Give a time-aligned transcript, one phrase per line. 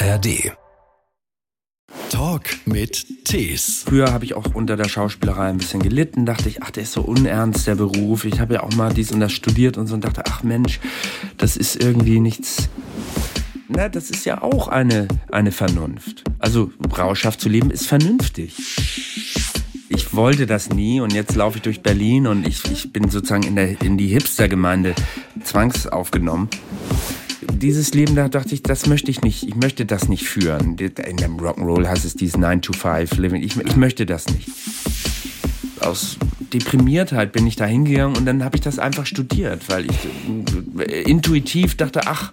[0.00, 0.52] ARD.
[2.10, 3.82] Talk mit Tees.
[3.84, 6.92] Früher habe ich auch unter der Schauspielerei ein bisschen gelitten, dachte ich, ach, der ist
[6.92, 8.24] so unernst, der Beruf.
[8.24, 10.78] Ich habe ja auch mal dies und das studiert und so und dachte, ach Mensch,
[11.36, 12.68] das ist irgendwie nichts.
[13.68, 16.22] Na, das ist ja auch eine, eine Vernunft.
[16.38, 18.54] Also rauschhaft zu leben ist vernünftig.
[19.88, 23.42] Ich wollte das nie und jetzt laufe ich durch Berlin und ich, ich bin sozusagen
[23.42, 24.94] in, der, in die Hipster-Gemeinde
[25.42, 26.48] zwangsaufgenommen
[27.52, 29.46] dieses Leben, da dachte ich, das möchte ich nicht.
[29.46, 30.76] Ich möchte das nicht führen.
[30.78, 33.42] In dem Rock'n'Roll heißt es dieses 9-to-5-Living.
[33.42, 34.48] Ich, ich möchte das nicht.
[35.80, 36.18] Aus
[36.52, 41.02] Deprimiertheit bin ich da hingegangen und dann habe ich das einfach studiert, weil ich äh,
[41.02, 42.32] intuitiv dachte, ach,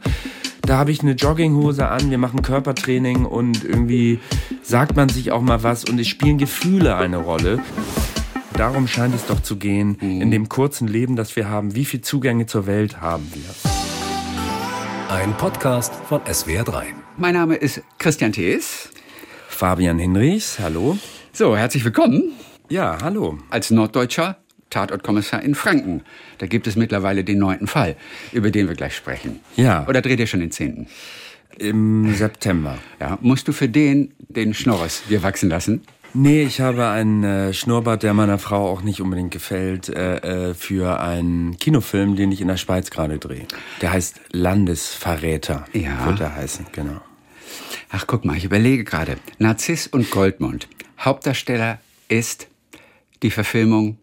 [0.62, 4.20] da habe ich eine Jogginghose an, wir machen Körpertraining und irgendwie
[4.64, 7.60] sagt man sich auch mal was und es spielen Gefühle eine Rolle.
[8.58, 12.02] Darum scheint es doch zu gehen, in dem kurzen Leben, das wir haben, wie viele
[12.02, 13.95] Zugänge zur Welt haben wir.
[15.16, 16.88] Ein Podcast von SWR3.
[17.16, 18.90] Mein Name ist Christian Thees.
[19.48, 20.98] Fabian Hinrichs, hallo.
[21.32, 22.34] So, herzlich willkommen.
[22.68, 23.40] Ja, hallo.
[23.50, 24.36] Als Norddeutscher
[24.70, 26.04] Tatortkommissar in Franken.
[26.40, 27.96] Da gibt es mittlerweile den neunten Fall,
[28.34, 29.40] über den wir gleich sprechen.
[29.56, 29.88] Ja.
[29.88, 30.88] Oder dreht ihr schon den zehnten?
[31.60, 32.78] Im September.
[33.00, 33.18] Ja.
[33.22, 35.86] Musst du für den den Schnorres dir wachsen lassen?
[36.18, 40.54] Nee, ich habe einen äh, Schnurrbart, der meiner Frau auch nicht unbedingt gefällt, äh, äh,
[40.54, 43.46] für einen Kinofilm, den ich in der Schweiz gerade drehe.
[43.82, 45.66] Der heißt Landesverräter.
[45.74, 46.06] Ja.
[46.06, 47.02] Wird er heißen, genau.
[47.90, 49.18] Ach, guck mal, ich überlege gerade.
[49.40, 50.70] Narziss und Goldmund.
[50.98, 52.48] Hauptdarsteller ist
[53.22, 53.98] die Verfilmung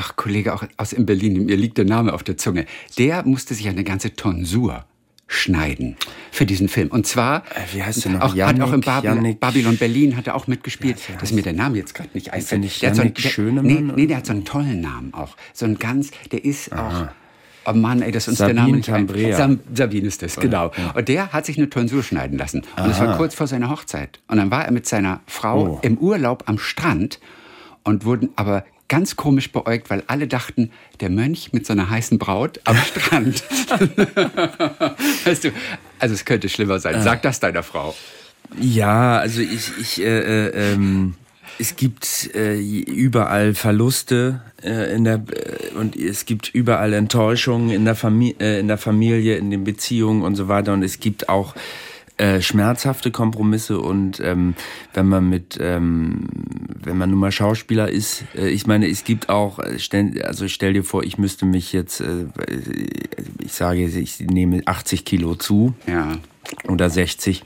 [0.00, 2.66] Ach, Kollege auch aus in Berlin, mir liegt der Name auf der Zunge.
[2.98, 4.84] Der musste sich eine ganze Tonsur
[5.26, 5.96] schneiden
[6.38, 6.88] für diesen Film.
[6.88, 8.20] Und zwar, Äh, wie heißt der noch?
[8.20, 9.36] Auch, hat Yannick, auch in Babylon.
[9.38, 10.96] Babylon Berlin hat er auch mitgespielt.
[11.08, 12.60] Ja, das heißt mir der Name jetzt gerade nicht einfällt.
[12.60, 15.36] nicht Der hat so einen- der- Nee, nee, der hat so einen tollen Namen auch.
[15.52, 17.08] So ein ganz, der ist auch.
[17.66, 19.36] Oh Mann, ey, das ist uns Sabine der Name nicht Tambrea.
[19.36, 20.70] Sam, Sabine ist das, genau.
[20.94, 22.62] Und der hat sich eine Tonsur schneiden lassen.
[22.76, 24.20] Und es war kurz vor seiner Hochzeit.
[24.28, 25.78] Und dann war er mit seiner Frau Oh.
[25.82, 27.18] im Urlaub am Strand
[27.84, 32.18] und wurden aber ganz komisch beäugt, weil alle dachten, der Mönch mit so einer heißen
[32.18, 33.44] Braut am Strand.
[35.24, 35.50] weißt du,
[35.98, 37.02] also es könnte schlimmer sein.
[37.02, 37.94] Sag das deiner Frau.
[38.58, 41.14] Ja, also ich, ich, äh, äh, ähm,
[41.58, 47.84] es gibt äh, überall Verluste äh, in der äh, und es gibt überall Enttäuschungen in
[47.84, 51.28] der Familie, äh, in der Familie, in den Beziehungen und so weiter und es gibt
[51.28, 51.54] auch
[52.18, 54.54] äh, schmerzhafte Kompromisse und ähm,
[54.94, 56.26] wenn man mit ähm,
[56.82, 60.48] wenn man nun mal Schauspieler ist, äh, ich meine, es gibt auch äh, stell, also
[60.48, 62.26] stell dir vor, ich müsste mich jetzt äh,
[63.44, 66.18] ich sage, ich nehme 80 Kilo zu Ja.
[66.68, 67.44] oder 60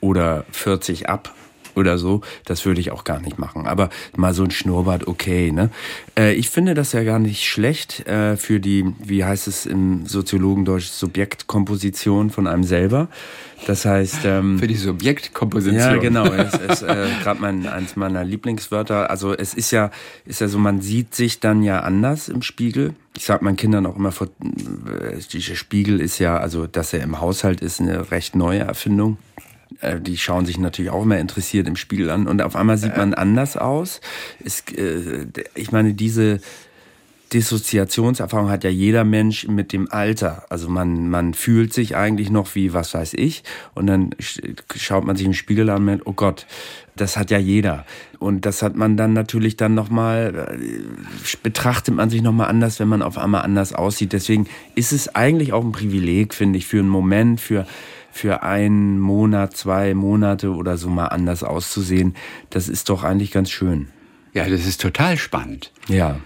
[0.00, 1.34] oder 40 ab
[1.76, 3.66] oder so, das würde ich auch gar nicht machen.
[3.66, 5.52] Aber mal so ein Schnurrbart, okay.
[5.52, 5.70] Ne?
[6.18, 10.06] Äh, ich finde das ja gar nicht schlecht äh, für die, wie heißt es im
[10.06, 13.08] Soziologendeutsch, Subjektkomposition von einem selber.
[13.66, 15.78] Das heißt, ähm, Für die Subjektkomposition.
[15.78, 16.24] ja, genau.
[16.32, 19.10] Es ist äh, gerade mein eins meiner Lieblingswörter.
[19.10, 19.90] Also es ist ja,
[20.24, 22.94] ist ja so, man sieht sich dann ja anders im Spiegel.
[23.16, 27.20] Ich sag meinen Kindern auch immer, äh, dieser Spiegel ist ja, also dass er im
[27.20, 29.18] Haushalt ist, eine recht neue Erfindung.
[29.80, 32.96] Äh, Die schauen sich natürlich auch immer interessiert im Spiegel an und auf einmal sieht
[32.96, 34.00] man anders aus.
[34.44, 36.40] Es, äh, ich meine, diese
[37.32, 40.46] Dissoziationserfahrung hat ja jeder Mensch mit dem Alter.
[40.48, 45.04] Also man, man fühlt sich eigentlich noch wie, was weiß ich, und dann sch- schaut
[45.04, 46.46] man sich im Spiegel an und merkt, oh Gott,
[46.96, 47.86] das hat ja jeder.
[48.18, 50.58] Und das hat man dann natürlich dann nochmal,
[51.44, 54.12] betrachtet man sich nochmal anders, wenn man auf einmal anders aussieht.
[54.12, 57.64] Deswegen ist es eigentlich auch ein Privileg, finde ich, für einen Moment, für,
[58.12, 62.14] für einen Monat, zwei Monate oder so mal anders auszusehen.
[62.50, 63.88] Das ist doch eigentlich ganz schön.
[64.32, 65.72] ja, das ist total spannend.
[65.88, 66.18] Ja.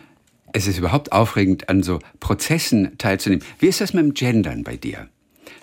[0.53, 3.45] Es ist überhaupt aufregend, an so Prozessen teilzunehmen.
[3.59, 5.09] Wie ist das mit dem Gendern bei dir?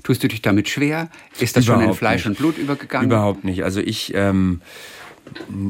[0.04, 1.10] Tust du dich damit schwer?
[1.40, 2.28] Ist das schon in Überhaupt Fleisch nicht.
[2.28, 3.10] und Blut übergegangen?
[3.10, 3.64] Überhaupt nicht.
[3.64, 4.62] Also ich, ähm,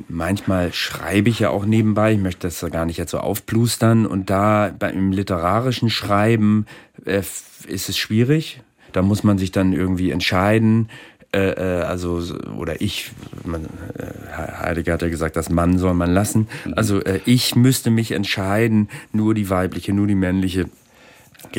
[0.07, 4.29] manchmal schreibe ich ja auch nebenbei, ich möchte das gar nicht jetzt so aufplustern und
[4.29, 6.65] da beim literarischen Schreiben
[7.05, 7.19] äh,
[7.67, 8.61] ist es schwierig.
[8.91, 10.89] Da muss man sich dann irgendwie entscheiden.
[11.33, 13.11] Äh, äh, also so- oder ich,
[13.45, 16.47] man, äh, Heidegger hat ja gesagt, das Mann soll man lassen.
[16.75, 20.65] Also äh, ich müsste mich entscheiden, nur die weibliche, nur die männliche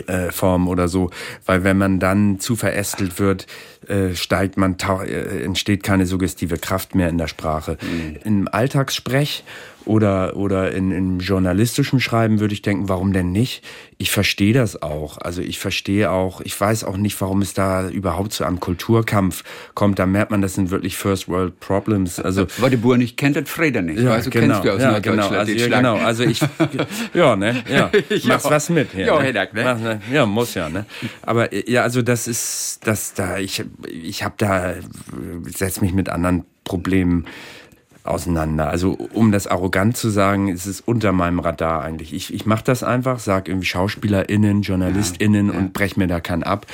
[0.06, 1.11] äh, Form oder so,
[1.46, 3.46] weil wenn man dann zu verästelt wird,
[3.88, 7.78] äh, steigt man, äh, entsteht keine suggestive Kraft mehr in der Sprache.
[8.25, 9.43] Im Alltagssprech
[9.87, 13.62] oder, oder in, in journalistischem Schreiben würde ich denken, warum denn nicht?
[13.99, 15.19] Ich verstehe das auch.
[15.19, 19.44] Also ich verstehe auch, ich weiß auch nicht, warum es da überhaupt zu einem Kulturkampf
[19.75, 19.99] kommt.
[19.99, 22.19] Da merkt man, das sind wirklich First World Problems.
[22.19, 24.00] Also, Weil die Bauer nicht kennt, das Freda nicht.
[24.00, 25.79] ja, du genau, kennst du aus ja, Norddeutschland genau, also, ja, Schlag.
[25.81, 26.40] genau, also ich,
[27.14, 28.19] ja, ne, ja, Ja.
[28.28, 29.06] machst was mit hier.
[29.06, 29.25] Ja, ne?
[29.25, 29.64] Heddak, ne?
[29.64, 30.00] Mach, ne?
[30.12, 30.87] Ja, muss ja, ne.
[31.23, 34.75] Aber äh, ja, also das ist, das da, ich, ich habe da,
[35.46, 37.26] setz mich mit anderen Problemen
[38.04, 38.69] auseinander.
[38.69, 42.12] Also um das arrogant zu sagen, ist es unter meinem Radar eigentlich.
[42.12, 46.66] Ich, ich mache das einfach, sag irgendwie SchauspielerInnen, JournalistInnen und brech mir da keinen ab.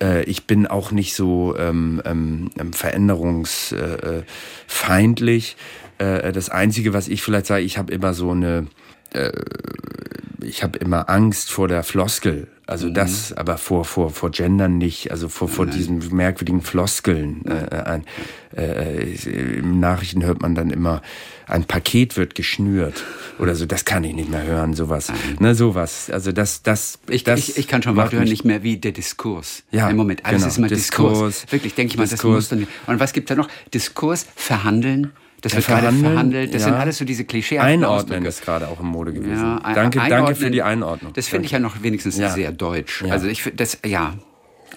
[0.00, 5.56] Äh, ich bin auch nicht so ähm, ähm, veränderungsfeindlich.
[5.98, 8.66] Äh, äh, das Einzige, was ich vielleicht sage, ich habe immer so eine
[10.44, 12.48] ich habe immer Angst vor der Floskel.
[12.66, 12.94] Also Mhm.
[12.94, 17.44] das, aber vor, vor, vor Gendern nicht, also vor, vor diesen merkwürdigen Floskeln.
[17.44, 18.04] Äh, ein,
[18.56, 19.02] äh,
[19.58, 21.02] Im Nachrichten hört man dann immer,
[21.46, 23.04] ein Paket wird geschnürt
[23.38, 25.12] oder so, das kann ich nicht mehr hören, sowas.
[25.40, 26.08] Ne, sowas.
[26.10, 28.92] Also das, das, Ich, das ich, ich kann schon Wörter hören, nicht mehr wie der
[28.92, 29.62] Diskurs.
[29.70, 30.48] Ja, Im Moment, alles genau.
[30.48, 31.12] ist immer Diskurs.
[31.18, 31.52] Diskurs.
[31.52, 32.34] Wirklich, denke ich mal, das Diskurs.
[32.34, 32.66] muss dann.
[32.86, 33.48] Und was gibt's da noch?
[33.74, 35.12] Diskurs, verhandeln.
[35.44, 36.54] Das Ja, wird gerade verhandelt.
[36.54, 36.68] Das ja.
[36.68, 37.58] sind alles so diese Klischee.
[37.58, 39.42] Einordnen ist gerade auch in Mode gewesen.
[39.42, 41.12] Ja, ein- danke, danke für die Einordnung.
[41.12, 43.04] Das finde ich ja noch wenigstens sehr deutsch.
[43.10, 44.14] Also ich finde das, ja.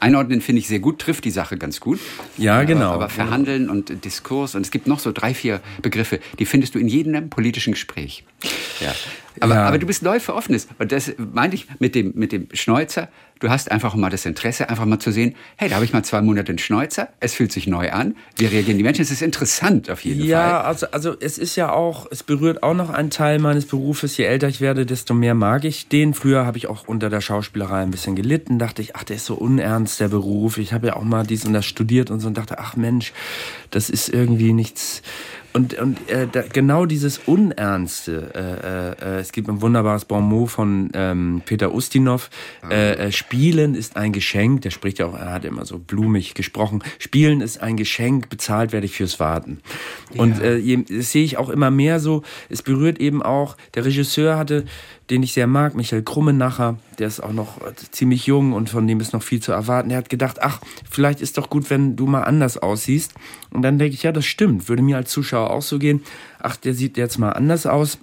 [0.02, 2.00] Einordnen finde ich sehr gut, trifft die Sache ganz gut.
[2.38, 2.88] Ja, genau.
[2.92, 6.76] Aber, aber verhandeln und Diskurs und es gibt noch so drei, vier Begriffe, die findest
[6.76, 8.24] du in jedem politischen Gespräch.
[8.80, 8.94] Ja.
[9.42, 9.64] Aber, Ja.
[9.68, 10.68] aber du bist neu für Offenes.
[10.80, 13.10] Und das meinte ich mit dem, mit dem Schnäuzer.
[13.40, 16.02] Du hast einfach mal das Interesse, einfach mal zu sehen, hey, da habe ich mal
[16.02, 19.04] zwei Monate einen Schnäuzer, es fühlt sich neu an, wie reagieren die Menschen?
[19.04, 20.62] Es ist interessant auf jeden Ja, Fall.
[20.66, 24.18] also, also es ist ja auch, es berührt auch noch einen Teil meines Berufes.
[24.18, 26.16] Je älter ich werde, desto mehr mag ich den.
[26.16, 29.26] Früher habe ich auch unter der Schauspielerei ein bisschen gelitten, dachte ich, ach, der ist
[29.28, 30.58] so unernst, der Beruf.
[30.58, 33.14] Ich habe ja auch mal dies und das studiert und so und dachte, ach Mensch,
[33.70, 35.04] das ist irgendwie nichts.
[35.58, 40.92] Und, und äh, da, genau dieses Unernste, äh, äh, es gibt ein wunderbares Bonmot von
[40.94, 42.30] ähm, Peter Ustinov,
[42.70, 46.36] äh, äh, Spielen ist ein Geschenk, der spricht ja auch, er hat immer so blumig
[46.36, 49.60] gesprochen, Spielen ist ein Geschenk, bezahlt werde ich fürs Warten.
[50.16, 53.84] Und äh, je- das sehe ich auch immer mehr so, es berührt eben auch, der
[53.86, 54.66] Regisseur hatte,
[55.10, 58.88] den ich sehr mag, Michael Krummenacher, der ist auch noch äh, ziemlich jung und von
[58.88, 59.90] dem ist noch viel zu erwarten.
[59.90, 60.60] Er hat gedacht, ach,
[60.90, 63.14] vielleicht ist doch gut, wenn du mal anders aussiehst.
[63.52, 66.04] Und dann denke ich, ja, das stimmt, würde mir als Zuschauer auch so gehen.
[66.40, 68.00] Ach, der sieht jetzt mal anders aus.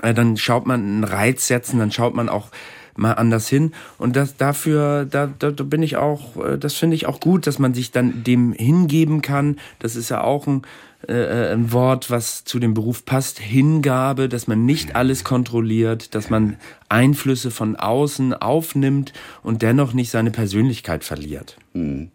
[0.00, 2.48] Äh, Dann schaut man einen Reiz setzen, dann schaut man auch
[2.96, 3.72] mal anders hin.
[3.98, 7.46] Und das dafür, da, da, da bin ich auch, äh, das finde ich auch gut,
[7.46, 9.58] dass man sich dann dem hingeben kann.
[9.78, 10.62] Das ist ja auch ein,
[11.08, 13.38] äh, ein Wort, was zu dem Beruf passt.
[13.38, 16.56] Hingabe, dass man nicht alles kontrolliert, dass man
[16.88, 19.12] Einflüsse von außen aufnimmt
[19.42, 21.56] und dennoch nicht seine Persönlichkeit verliert.
[21.72, 22.08] Ge-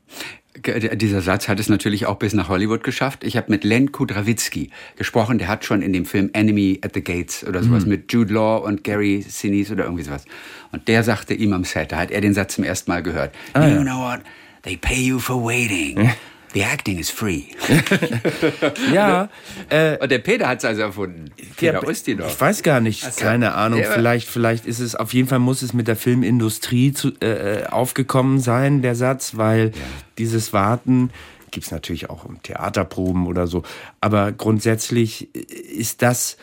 [0.62, 3.24] Dieser Satz hat es natürlich auch bis nach Hollywood geschafft.
[3.24, 7.02] Ich habe mit Len Kudrawitzki gesprochen, der hat schon in dem Film Enemy at the
[7.04, 7.90] Gates oder sowas Mhm.
[7.90, 10.26] mit Jude Law und Gary Sinise oder irgendwie sowas.
[10.72, 13.34] Und der sagte ihm am Set, da hat er den Satz zum ersten Mal gehört.
[13.54, 14.22] Ah, you know what?
[14.64, 16.10] They pay you for waiting.
[16.58, 17.44] The acting is free.
[18.92, 19.30] Ja,
[19.70, 21.26] äh, Und der Peter hat es also erfunden.
[21.56, 22.32] Peter Ja, Ustinov.
[22.32, 23.22] Ich weiß gar nicht, so.
[23.22, 23.80] keine Ahnung.
[23.80, 27.68] Der Vielleicht, vielleicht ist es, auf jeden Fall muss es mit der Filmindustrie zu, äh,
[27.70, 29.72] aufgekommen sein, der Satz, weil
[30.18, 31.12] dieses Warten
[31.52, 33.62] gibt's natürlich auch im Theaterproben oder so.
[34.02, 36.38] Aber grundsätzlich ist das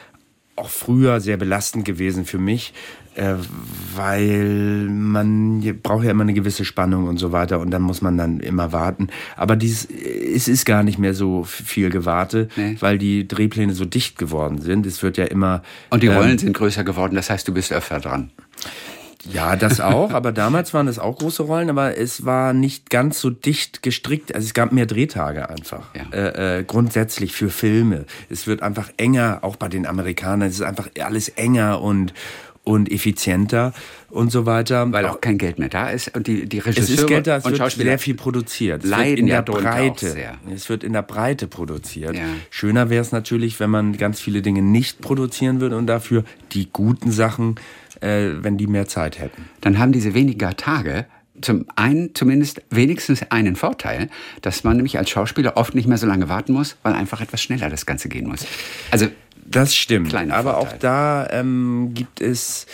[0.54, 2.72] auch früher sehr belastend gewesen für mich,
[3.14, 3.34] äh,
[3.94, 8.16] weil man braucht ja immer eine gewisse Spannung und so weiter und dann muss man
[8.16, 9.08] dann immer warten.
[9.36, 12.76] Aber dieses, es ist gar nicht mehr so viel Gewarte, Nee.
[12.80, 14.86] weil die Drehpläne so dicht geworden sind.
[14.86, 15.62] Es wird ja immer.
[15.90, 18.30] Und die ähm, Rollen sind größer geworden, das heißt, du bist öfter dran.
[19.32, 23.20] Ja, das auch, aber damals waren es auch große Rollen, aber es war nicht ganz
[23.20, 24.34] so dicht gestrickt.
[24.34, 25.94] Also es gab mehr Drehtage einfach.
[25.94, 26.02] Ja.
[26.12, 28.04] Äh, äh, grundsätzlich für Filme.
[28.28, 30.46] Es wird einfach enger, auch bei den Amerikanern.
[30.48, 32.12] Es ist einfach alles enger und,
[32.64, 33.72] und effizienter
[34.10, 34.90] und so weiter.
[34.90, 37.36] Weil auch kein Geld mehr da ist und die, die es Regisseure ist Geld da,
[37.36, 38.84] es und wird Schauspieler sehr viel produziert.
[38.84, 40.16] Es leiden wird in der Breite.
[40.52, 42.16] Es wird in der Breite produziert.
[42.16, 42.24] Ja.
[42.50, 46.68] Schöner wäre es natürlich, wenn man ganz viele Dinge nicht produzieren würde und dafür die
[46.72, 47.56] guten Sachen,
[48.00, 49.44] äh, wenn die mehr Zeit hätten.
[49.60, 51.06] dann haben diese weniger Tage
[51.40, 54.08] zum einen zumindest wenigstens einen Vorteil,
[54.42, 57.42] dass man nämlich als Schauspieler oft nicht mehr so lange warten muss, weil einfach etwas
[57.42, 58.46] schneller das Ganze gehen muss.
[58.90, 59.08] Also
[59.46, 60.08] Das stimmt.
[60.08, 60.74] Kleiner Aber Vorteil.
[60.74, 62.66] auch da ähm, gibt es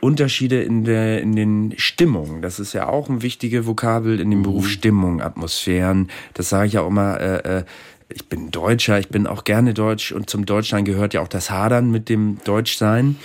[0.00, 2.42] Unterschiede in, der, in den Stimmungen.
[2.42, 6.10] Das ist ja auch ein wichtiger Vokabel in dem Beruf Stimmung, Atmosphären.
[6.34, 7.20] Das sage ich ja auch immer.
[7.20, 7.64] Äh, äh,
[8.08, 11.50] ich bin Deutscher, ich bin auch gerne Deutsch und zum Deutschsein gehört ja auch das
[11.50, 13.16] Hadern mit dem Deutschsein.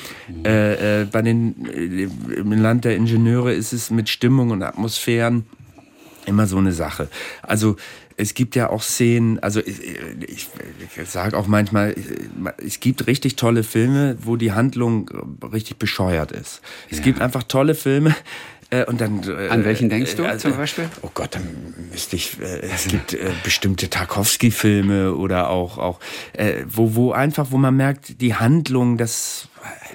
[0.43, 5.45] Äh, äh, bei den, äh, Im Land der Ingenieure ist es mit Stimmung und Atmosphären
[6.25, 7.09] immer so eine Sache.
[7.43, 7.75] Also
[8.21, 9.81] es gibt ja auch Szenen, also ich,
[10.27, 10.47] ich,
[10.95, 11.95] ich sage auch manchmal,
[12.63, 15.09] es gibt richtig tolle Filme, wo die Handlung
[15.51, 16.61] richtig bescheuert ist.
[16.91, 17.03] Es ja.
[17.03, 18.15] gibt einfach tolle Filme,
[18.71, 20.89] äh, und dann, äh, An welchen denkst du äh, zum Beispiel?
[21.01, 21.43] Oh Gott, dann
[21.91, 22.39] müsste ich.
[22.39, 25.99] Äh, es gibt äh, bestimmte Tarkovsky-Filme oder auch, auch
[26.33, 29.49] äh, wo, wo einfach, wo man merkt, die Handlung, das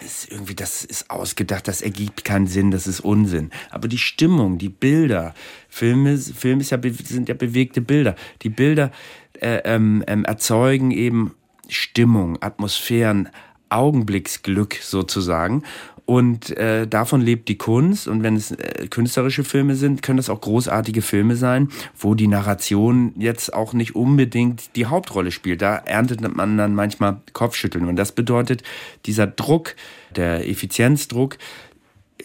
[0.05, 3.51] ist irgendwie, das ist ausgedacht, das ergibt keinen Sinn, das ist Unsinn.
[3.71, 5.35] Aber die Stimmung, die Bilder,
[5.71, 8.15] Filme, Film ist ja, sind ja bewegte Bilder.
[8.43, 8.93] Die Bilder
[9.41, 11.35] äh, ähm, ähm, erzeugen eben
[11.69, 13.31] Stimmung, Atmosphären,
[13.71, 15.63] Augenblicksglück sozusagen.
[16.07, 18.07] Und äh, davon lebt die Kunst.
[18.07, 22.29] Und wenn es äh, künstlerische Filme sind, können das auch großartige Filme sein, wo die
[22.29, 25.63] Narration jetzt auch nicht unbedingt die Hauptrolle spielt.
[25.63, 27.89] Da erntet man dann manchmal Kopfschütteln.
[27.89, 28.63] Und das bedeutet,
[29.05, 29.75] dieser Druck,
[30.15, 31.39] der Effizienzdruck,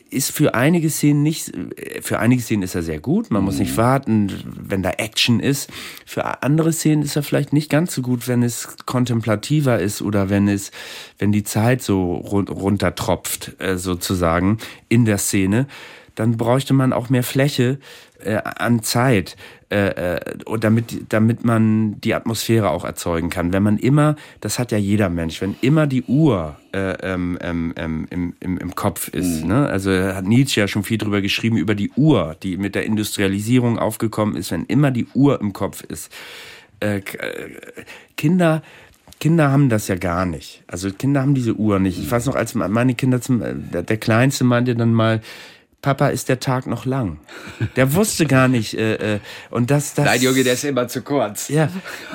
[0.10, 1.52] ist für einige Szenen nicht,
[2.02, 3.78] für einige Szenen ist er sehr gut, man muss nicht mhm.
[3.78, 5.70] warten, wenn da Action ist.
[6.06, 10.30] Für andere Szenen ist er vielleicht nicht ganz so gut, wenn es kontemplativer ist oder
[10.30, 10.72] wenn es,
[11.18, 14.58] wenn die Zeit so runtertropft, äh, sozusagen,
[14.90, 15.68] in der Szene.
[16.16, 17.80] Dann bräuchte man auch mehr Fläche
[18.24, 19.36] äh, an Zeit,
[19.70, 20.20] äh, äh,
[20.60, 23.54] damit, damit man die Atmosphäre auch erzeugen kann.
[23.54, 27.74] Wenn man immer, das hat ja jeder Mensch, wenn immer die Uhr äh, ähm, ähm,
[27.76, 29.44] ähm im, im, im Kopf ist.
[29.44, 29.48] Mhm.
[29.48, 29.68] Ne?
[29.68, 33.80] Also hat Nietzsche ja schon viel drüber geschrieben, über die Uhr, die mit der Industrialisierung
[33.80, 36.12] aufgekommen ist, wenn immer die Uhr im Kopf ist.
[36.80, 37.02] Äh, äh
[38.18, 38.62] Kinder
[39.22, 40.64] Kinder haben das ja gar nicht.
[40.66, 42.00] Also Kinder haben diese Uhr nicht.
[42.00, 43.40] Ich weiß noch, als meine Kinder zum,
[43.72, 45.22] der, der Kleinste meinte dann mal,
[45.82, 47.18] Papa, ist der Tag noch lang?
[47.76, 48.76] Der wusste gar nicht.
[48.76, 49.20] Äh, äh,
[49.50, 50.06] und das, das.
[50.06, 51.48] Nein, Junge, der ist immer zu kurz.
[51.50, 51.70] Ja,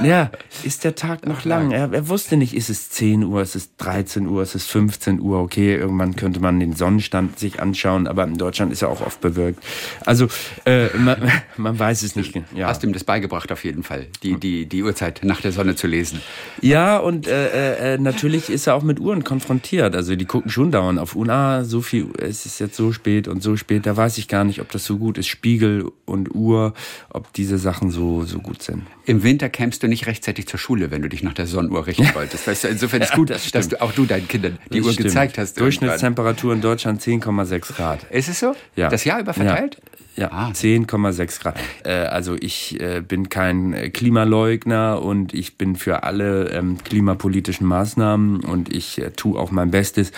[0.05, 0.31] ja,
[0.63, 1.73] ist der Tag noch lang?
[1.73, 5.21] Er, er wusste nicht, ist es 10 Uhr, ist es 13 Uhr, ist es 15
[5.21, 5.41] Uhr?
[5.41, 9.21] Okay, irgendwann könnte man den Sonnenstand sich anschauen, aber in Deutschland ist er auch oft
[9.21, 9.61] bewölkt.
[10.05, 10.29] Also
[10.65, 11.17] äh, man,
[11.57, 12.41] man weiß es nicht.
[12.55, 12.69] Ja.
[12.69, 15.75] Hast du ihm das beigebracht auf jeden Fall, die die die Uhrzeit nach der Sonne
[15.75, 16.21] zu lesen?
[16.61, 19.97] Ja, und äh, äh, natürlich ist er auch mit Uhren konfrontiert.
[19.97, 21.31] Also die gucken schon dauernd auf Uhren.
[21.31, 24.45] Ah, so viel, es ist jetzt so spät und so spät, da weiß ich gar
[24.45, 25.27] nicht, ob das so gut ist.
[25.27, 26.75] Spiegel und Uhr,
[27.11, 28.83] ob diese Sachen so, so gut sind.
[29.05, 32.15] Im Winter kämst du nicht rechtzeitig zur Schule, wenn du dich nach der Sonnenuhr richten
[32.15, 32.47] wolltest.
[32.47, 34.93] Weißt du, insofern ist gut, das dass du, auch du deinen Kindern die das Uhr
[34.93, 35.09] stimmt.
[35.09, 35.61] gezeigt hast.
[35.61, 38.05] Durchschnittstemperatur in Deutschland 10,6 Grad.
[38.11, 38.55] Ist es so?
[38.75, 38.89] Ja.
[38.89, 39.77] Das Jahr über verteilt?
[39.77, 39.97] Ja.
[40.17, 41.59] Ja, 10,6 Grad.
[41.85, 48.41] Äh, also ich äh, bin kein Klimaleugner und ich bin für alle ähm, klimapolitischen Maßnahmen
[48.41, 50.13] und ich äh, tue auch mein Bestes.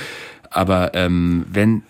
[0.50, 1.83] Aber ähm, wenn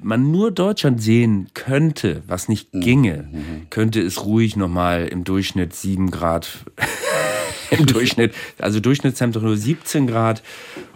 [0.00, 2.80] man nur Deutschland sehen könnte, was nicht mhm.
[2.80, 3.70] ginge, mhm.
[3.70, 6.48] könnte es ruhig nochmal im Durchschnitt sieben Grad,
[7.70, 10.42] im Durchschnitt, also Durchschnittstemperatur 17 Grad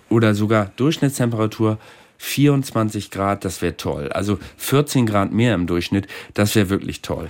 [0.09, 1.79] oder sogar Durchschnittstemperatur
[2.19, 4.11] 24 Grad, das wäre toll.
[4.13, 7.29] Also 14 Grad mehr im Durchschnitt, das wäre wirklich toll.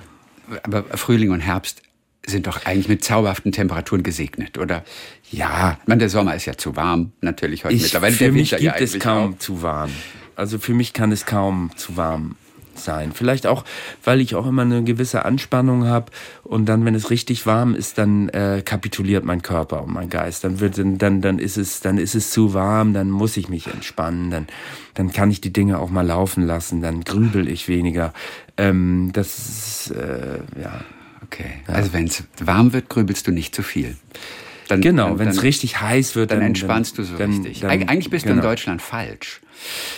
[0.64, 1.82] Aber Frühling und Herbst
[2.26, 4.84] sind doch eigentlich mit zauberhaften Temperaturen gesegnet, oder?
[5.30, 5.78] Ja.
[5.86, 8.14] Meine, der Sommer ist ja zu warm, natürlich heute ich, mittlerweile.
[8.14, 9.38] Für der mich gibt ja es kaum auch.
[9.38, 9.90] zu warm.
[10.36, 12.36] Also für mich kann es kaum zu warm
[12.74, 13.12] sein.
[13.12, 13.64] Vielleicht auch,
[14.04, 16.10] weil ich auch immer eine gewisse Anspannung habe
[16.42, 20.44] und dann, wenn es richtig warm ist, dann äh, kapituliert mein Körper und mein Geist.
[20.44, 23.66] Dann wird dann dann ist es dann ist es zu warm, dann muss ich mich
[23.66, 24.46] entspannen, dann
[24.94, 28.12] dann kann ich die Dinge auch mal laufen lassen, dann grübel ich weniger.
[28.56, 30.80] Ähm, das ist äh, ja
[31.22, 31.50] okay.
[31.68, 31.74] Ja.
[31.74, 33.96] Also wenn es warm wird, grübelst du nicht zu viel.
[34.68, 37.66] Dann, genau, wenn es richtig heiß wird, dann, dann entspannst dann, du so richtig.
[37.66, 38.34] Eigentlich bist genau.
[38.34, 38.50] du in genau.
[38.50, 39.40] Deutschland falsch.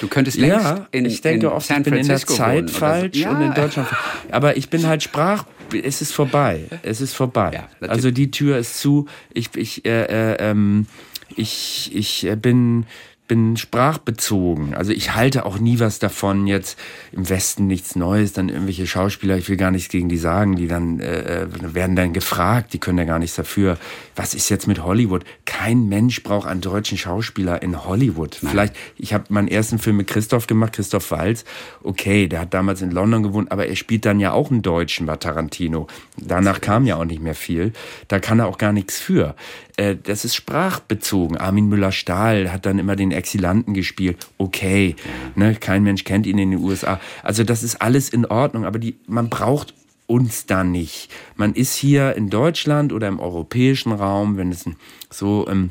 [0.00, 2.71] Du könntest längst ja, in, ich denke in oft, San ich bin in der Zeit
[2.71, 3.23] falsch so.
[3.23, 3.30] ja.
[3.30, 3.88] und in Deutschland.
[4.30, 5.44] Aber ich bin halt Sprach.
[5.83, 6.64] Es ist vorbei.
[6.83, 7.50] Es ist vorbei.
[7.52, 9.06] Ja, also die Tür ist zu.
[9.33, 10.87] Ich ich äh, äh, ähm,
[11.35, 12.87] ich ich äh, bin
[13.26, 14.75] bin sprachbezogen.
[14.75, 16.78] Also ich halte auch nie was davon, jetzt
[17.11, 20.69] im Westen nichts Neues, dann irgendwelche Schauspieler, ich will gar nichts gegen die sagen, die
[20.69, 23.78] dann äh, äh, werden dann gefragt, die können ja gar nichts dafür.
[24.14, 25.25] Was ist jetzt mit Hollywood?
[25.47, 28.38] Kein Mensch braucht einen deutschen Schauspieler in Hollywood.
[28.43, 28.50] Nein.
[28.50, 31.47] Vielleicht, ich habe meinen ersten Film mit Christoph gemacht, Christoph Walz.
[31.83, 35.07] Okay, der hat damals in London gewohnt, aber er spielt dann ja auch einen Deutschen,
[35.07, 35.87] war Tarantino.
[36.19, 37.73] Danach kam ja auch nicht mehr viel.
[38.09, 39.35] Da kann er auch gar nichts für.
[39.76, 41.37] Äh, das ist sprachbezogen.
[41.37, 44.26] Armin Müller-Stahl hat dann immer den Exilanten gespielt.
[44.38, 44.97] Okay,
[45.35, 47.00] ne, kein Mensch kennt ihn in den USA.
[47.23, 49.75] Also das ist alles in Ordnung, aber die, man braucht
[50.07, 51.11] uns da nicht.
[51.37, 54.64] Man ist hier in Deutschland oder im europäischen Raum, wenn es
[55.11, 55.71] so ähm,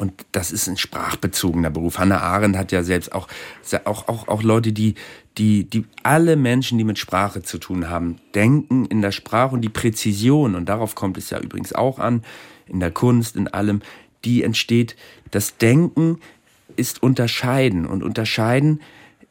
[0.00, 1.98] und das ist ein sprachbezogener Beruf.
[1.98, 3.28] Hannah Arendt hat ja selbst auch,
[3.84, 4.94] auch, auch, auch Leute, die,
[5.36, 9.60] die, die, alle Menschen, die mit Sprache zu tun haben, denken in der Sprache und
[9.60, 12.22] die Präzision, und darauf kommt es ja übrigens auch an,
[12.70, 13.82] in der Kunst, in allem,
[14.24, 14.96] die entsteht,
[15.30, 16.18] das Denken
[16.76, 18.80] ist unterscheiden und unterscheiden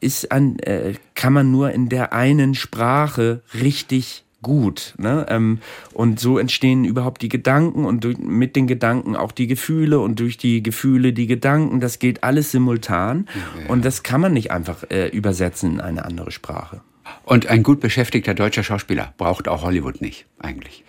[0.00, 4.94] ist an, äh, kann man nur in der einen Sprache richtig gut.
[4.98, 5.26] Ne?
[5.28, 5.58] Ähm,
[5.92, 10.18] und so entstehen überhaupt die Gedanken und durch, mit den Gedanken auch die Gefühle und
[10.18, 11.80] durch die Gefühle die Gedanken.
[11.80, 13.70] Das geht alles simultan ja.
[13.70, 16.80] und das kann man nicht einfach äh, übersetzen in eine andere Sprache.
[17.24, 20.84] Und ein gut beschäftigter deutscher Schauspieler braucht auch Hollywood nicht, eigentlich.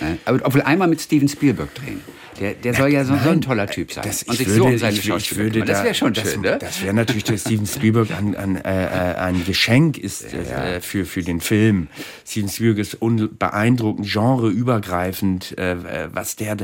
[0.00, 2.00] Äh, aber obwohl einmal mit Steven Spielberg drehen.
[2.40, 4.04] Der, der soll ja so, so ein toller Typ sein.
[4.04, 6.42] Das, und sich würde, so um seine ich, ich würde Das wäre schon das, schön,
[6.42, 6.58] ne?
[6.60, 11.06] Das wäre natürlich der Steven Spielberg ein, ein, äh, äh ein Geschenk ist äh, für,
[11.06, 11.88] für den Film.
[12.26, 12.98] Steven Spielberg ist
[13.38, 15.56] beeindruckend, genreübergreifend.
[15.58, 16.58] Äh, äh, was, der,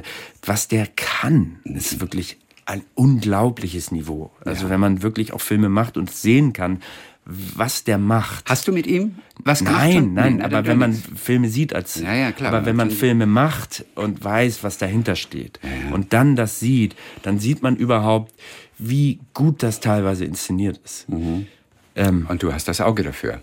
[0.45, 4.31] was der kann, ist wirklich ein unglaubliches Niveau.
[4.45, 4.71] Also ja.
[4.71, 6.81] wenn man wirklich auch Filme macht und sehen kann,
[7.25, 8.49] was der macht.
[8.49, 9.77] Hast du mit ihm was gemacht?
[9.77, 12.91] Nein, nein, nein aber wenn man Filme sieht als, ja, ja, klar, aber wenn man
[12.91, 17.77] Filme macht und weiß, was dahinter steht ja, und dann das sieht, dann sieht man
[17.77, 18.33] überhaupt,
[18.79, 21.09] wie gut das teilweise inszeniert ist.
[21.09, 21.47] Mhm.
[21.95, 23.41] Ähm, und du hast das Auge dafür.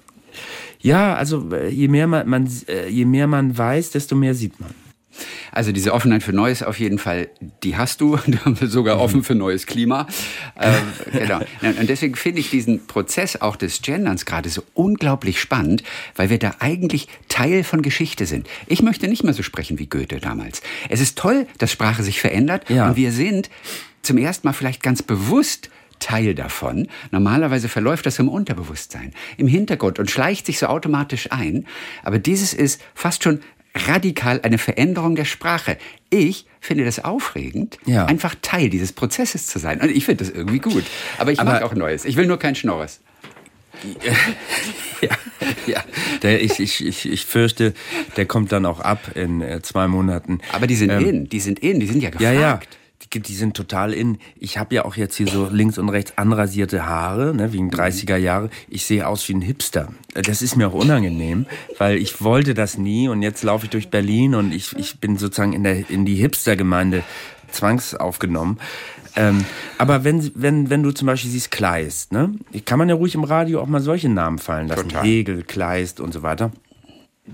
[0.81, 4.59] Ja, also äh, je mehr man, man, äh, je mehr man weiß, desto mehr sieht
[4.59, 4.74] man.
[5.51, 7.29] Also diese Offenheit für Neues auf jeden Fall,
[7.63, 8.17] die hast du,
[8.61, 9.01] sogar mhm.
[9.01, 10.07] offen für neues Klima.
[10.61, 10.73] Ähm,
[11.13, 11.39] genau.
[11.61, 15.83] Und deswegen finde ich diesen Prozess auch des Genderns gerade so unglaublich spannend,
[16.15, 18.47] weil wir da eigentlich Teil von Geschichte sind.
[18.67, 20.61] Ich möchte nicht mehr so sprechen wie Goethe damals.
[20.89, 22.89] Es ist toll, dass Sprache sich verändert ja.
[22.89, 23.49] und wir sind
[24.01, 26.88] zum ersten Mal vielleicht ganz bewusst Teil davon.
[27.11, 31.65] Normalerweise verläuft das im Unterbewusstsein, im Hintergrund und schleicht sich so automatisch ein.
[32.03, 33.41] Aber dieses ist fast schon
[33.75, 35.77] radikal eine Veränderung der Sprache.
[36.09, 38.05] Ich finde das aufregend, ja.
[38.05, 39.79] einfach Teil dieses Prozesses zu sein.
[39.81, 40.83] Und ich finde das irgendwie gut.
[41.17, 42.05] Aber ich Aber mag auch Neues.
[42.05, 42.99] Ich will nur kein Schnorres.
[45.01, 45.11] ja,
[45.65, 45.83] ja.
[46.21, 47.73] Der, ich, ich, ich, ich fürchte,
[48.17, 50.39] der kommt dann auch ab in äh, zwei Monaten.
[50.51, 52.33] Aber die sind ähm, in, die sind in, die sind ja gefragt.
[52.33, 52.59] Ja, ja
[53.13, 54.17] die, sind total in.
[54.39, 58.17] Ich habe ja auch jetzt hier so links und rechts anrasierte Haare, ne, wegen 30er
[58.17, 58.49] Jahre.
[58.67, 59.89] Ich sehe aus wie ein Hipster.
[60.13, 61.45] Das ist mir auch unangenehm,
[61.77, 65.17] weil ich wollte das nie und jetzt laufe ich durch Berlin und ich, ich bin
[65.17, 67.03] sozusagen in, der, in die Hipster-Gemeinde
[67.51, 68.59] zwangsaufgenommen.
[69.15, 69.45] Ähm,
[69.77, 72.33] aber wenn, wenn, wenn du zum Beispiel siehst Kleist, ne,
[72.65, 74.89] kann man ja ruhig im Radio auch mal solche Namen fallen lassen.
[74.89, 75.03] Total.
[75.03, 76.51] Hegel, Kleist und so weiter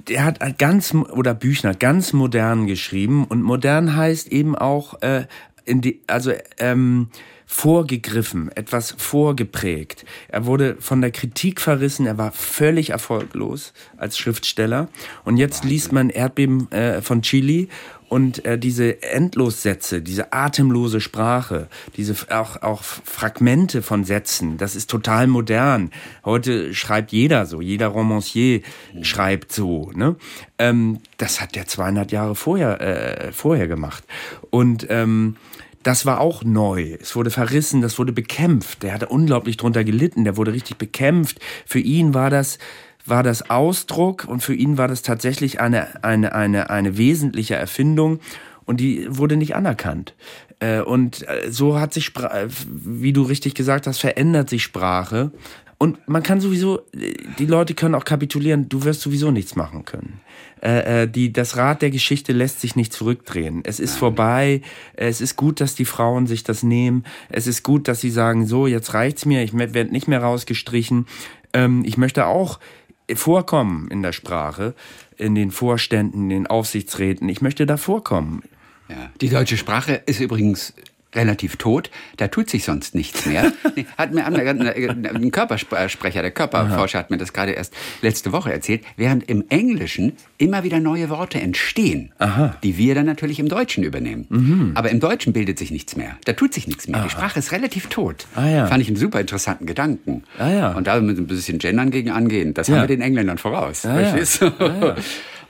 [0.07, 5.25] der hat ganz oder Büchner ganz modern geschrieben und modern heißt eben auch äh,
[5.65, 7.09] in die, also ähm,
[7.45, 10.03] vorgegriffen, etwas vorgeprägt.
[10.27, 14.89] Er wurde von der Kritik verrissen, er war völlig erfolglos als Schriftsteller.
[15.23, 17.67] Und jetzt liest man Erdbeben äh, von Chile
[18.07, 24.89] und äh, diese Endlossätze, diese atemlose Sprache, diese auch, auch Fragmente von Sätzen, das ist
[24.89, 25.91] total modern.
[26.23, 28.61] Heute schreibt jeder so, jeder Romancier
[29.01, 29.91] schreibt so.
[29.95, 30.15] Ne?
[30.59, 34.03] Ähm, das hat der 200 Jahre vorher, äh, vorher gemacht.
[34.49, 35.37] Und ähm,
[35.85, 36.97] das war auch neu.
[36.99, 38.81] Es wurde verrissen, das wurde bekämpft.
[38.81, 41.39] Der hatte unglaublich drunter gelitten, der wurde richtig bekämpft.
[41.63, 42.57] Für ihn war das,
[43.05, 48.19] war das Ausdruck und für ihn war das tatsächlich eine, eine, eine, eine wesentliche Erfindung
[48.65, 50.15] und die wurde nicht anerkannt.
[50.59, 52.11] Äh, und äh, so hat sich,
[52.65, 55.31] wie du richtig gesagt hast, verändert sich Sprache.
[55.77, 60.21] Und man kann sowieso, die Leute können auch kapitulieren, du wirst sowieso nichts machen können.
[60.61, 63.61] Äh, äh, die, das Rad der Geschichte lässt sich nicht zurückdrehen.
[63.65, 64.61] Es ist vorbei.
[64.93, 67.03] Es ist gut, dass die Frauen sich das nehmen.
[67.29, 71.07] Es ist gut, dass sie sagen, so, jetzt reicht's mir, ich werde nicht mehr rausgestrichen.
[71.53, 72.59] Ähm, ich möchte auch
[73.13, 74.73] vorkommen in der Sprache,
[75.17, 77.27] in den Vorständen, in den Aufsichtsräten.
[77.29, 78.43] Ich möchte da vorkommen.
[78.89, 79.11] Ja.
[79.21, 80.73] Die deutsche Sprache ist übrigens
[81.15, 83.51] relativ tot, da tut sich sonst nichts mehr.
[83.97, 89.29] hat mir ein Körpersprecher, der Körperforscher hat mir das gerade erst letzte Woche erzählt, während
[89.29, 92.55] im Englischen immer wieder neue Worte entstehen, Aha.
[92.63, 94.25] die wir dann natürlich im Deutschen übernehmen.
[94.29, 94.71] Mhm.
[94.75, 96.17] Aber im Deutschen bildet sich nichts mehr.
[96.25, 96.99] Da tut sich nichts mehr.
[96.99, 97.05] Aha.
[97.05, 98.27] Die Sprache ist relativ tot.
[98.35, 98.67] Ah, ja.
[98.67, 100.23] Fand ich einen super interessanten Gedanken.
[100.37, 100.71] Ah, ja.
[100.73, 102.75] Und da mit ein bisschen Gendern gegen angehen, das ja.
[102.75, 103.85] haben wir den Engländern voraus.
[103.85, 104.51] Ah, verstehst du?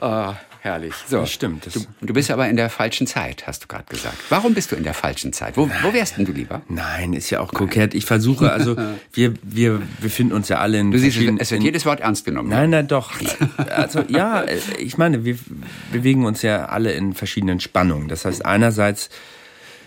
[0.02, 0.38] Ja.
[0.66, 0.96] Herrlich.
[1.08, 1.20] So.
[1.20, 1.68] Das stimmt.
[1.68, 4.18] Das du, du, bist aber in der falschen Zeit, hast du gerade gesagt.
[4.30, 5.58] Warum bist du in der falschen Zeit?
[5.58, 6.64] Wo, wo wärst denn du lieber?
[6.70, 7.94] Nein, ist ja auch kokett.
[7.94, 8.76] Ich versuche, also
[9.14, 10.90] wir, wir befinden uns ja alle in.
[10.90, 12.50] Du siehst, es wird jedes Wort ernst genommen.
[12.50, 13.12] Nein, nein, doch.
[13.70, 14.44] Also ja,
[14.80, 15.38] ich meine, wir
[15.92, 18.08] bewegen uns ja alle in verschiedenen Spannungen.
[18.08, 19.10] Das heißt, einerseits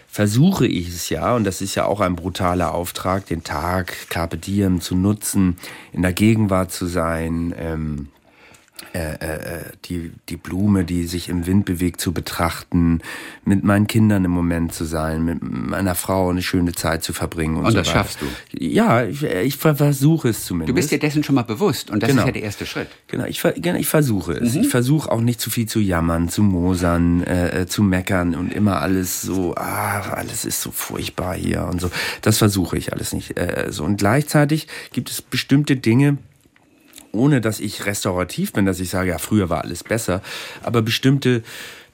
[0.06, 4.36] versuche ich es ja, und das ist ja auch ein brutaler Auftrag, den Tag Carpe
[4.36, 5.58] Diem zu nutzen,
[5.92, 8.08] in der Gegenwart zu sein, ähm,
[8.94, 13.00] äh, äh, die, die Blume, die sich im Wind bewegt, zu betrachten,
[13.44, 17.56] mit meinen Kindern im Moment zu sein, mit meiner Frau eine schöne Zeit zu verbringen.
[17.56, 17.98] Und, und so das weiter.
[17.98, 18.26] schaffst du?
[18.56, 20.70] Ja, ich, ich versuche es zumindest.
[20.70, 22.22] Du bist dir dessen schon mal bewusst und das genau.
[22.22, 22.88] ist ja der erste Schritt.
[23.08, 24.54] Genau, ich, genau, ich versuche es.
[24.54, 24.62] Mhm.
[24.62, 28.52] Ich versuche auch nicht zu viel zu jammern, zu mosern, äh, äh, zu meckern und
[28.52, 31.90] immer alles so, ah, alles ist so furchtbar hier und so.
[32.22, 33.84] Das versuche ich alles nicht äh, so.
[33.84, 36.18] Und gleichzeitig gibt es bestimmte Dinge,
[37.12, 40.22] ohne dass ich restaurativ bin, dass ich sage, ja, früher war alles besser,
[40.62, 41.42] aber bestimmte,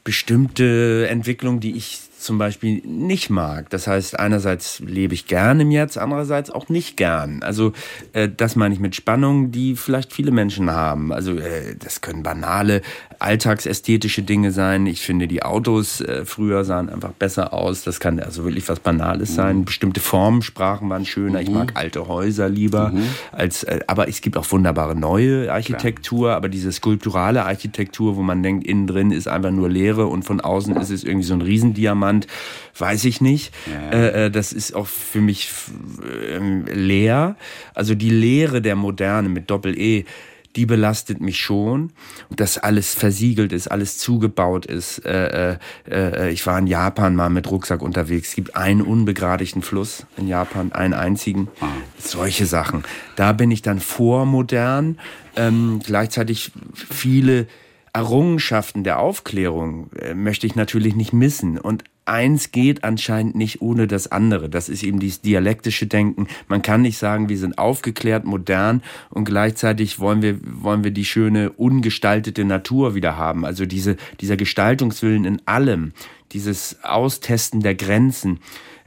[0.03, 3.69] bestimmte Entwicklungen, die ich zum Beispiel nicht mag.
[3.71, 7.43] Das heißt, einerseits lebe ich gern im Jetzt, andererseits auch nicht gern.
[7.43, 7.73] Also
[8.15, 11.13] äh, das meine ich mit Spannung, die vielleicht viele Menschen haben.
[11.13, 12.81] Also äh, das können banale,
[13.25, 14.87] alltagsästhetische Dinge sein.
[14.87, 17.83] Ich finde, die Autos äh, früher sahen einfach besser aus.
[17.83, 19.35] Das kann also wirklich was Banales mhm.
[19.35, 19.65] sein.
[19.65, 21.41] Bestimmte Formensprachen waren schöner.
[21.41, 21.45] Mhm.
[21.45, 22.91] Ich mag alte Häuser lieber.
[22.91, 23.05] Mhm.
[23.33, 23.65] als.
[23.65, 26.29] Äh, aber es gibt auch wunderbare neue Architektur.
[26.29, 26.37] Klar.
[26.37, 30.41] Aber diese skulpturale Architektur, wo man denkt, innen drin ist einfach nur Leere und von
[30.41, 32.27] außen ist es irgendwie so ein Riesendiamant
[32.77, 33.55] weiß ich nicht.
[33.67, 33.91] Ja.
[33.91, 35.51] Äh, äh, das ist auch für mich
[36.03, 37.37] äh, leer.
[37.75, 40.05] Also die Lehre der Moderne mit Doppel-E,
[40.57, 41.93] die belastet mich schon.
[42.31, 45.05] Dass alles versiegelt ist, alles zugebaut ist.
[45.05, 45.59] Äh, äh,
[45.91, 48.29] äh, ich war in Japan mal mit Rucksack unterwegs.
[48.29, 51.49] Es gibt einen unbegradigten Fluss in Japan, einen einzigen.
[51.99, 52.85] Solche Sachen.
[53.17, 54.99] Da bin ich dann vormodern.
[55.37, 57.47] Ähm, gleichzeitig viele
[57.95, 61.59] Errungenschaften der Aufklärung äh, möchte ich natürlich nicht missen.
[61.59, 64.51] Und eins geht anscheinend nicht ohne das andere.
[64.51, 66.27] Das ist eben dieses dialektische Denken.
[66.49, 71.05] Man kann nicht sagen, wir sind aufgeklärt, modern und gleichzeitig wollen wir, wollen wir die
[71.05, 73.45] schöne, ungestaltete Natur wieder haben.
[73.45, 75.93] Also diese, dieser Gestaltungswillen in allem,
[76.33, 78.41] dieses Austesten der Grenzen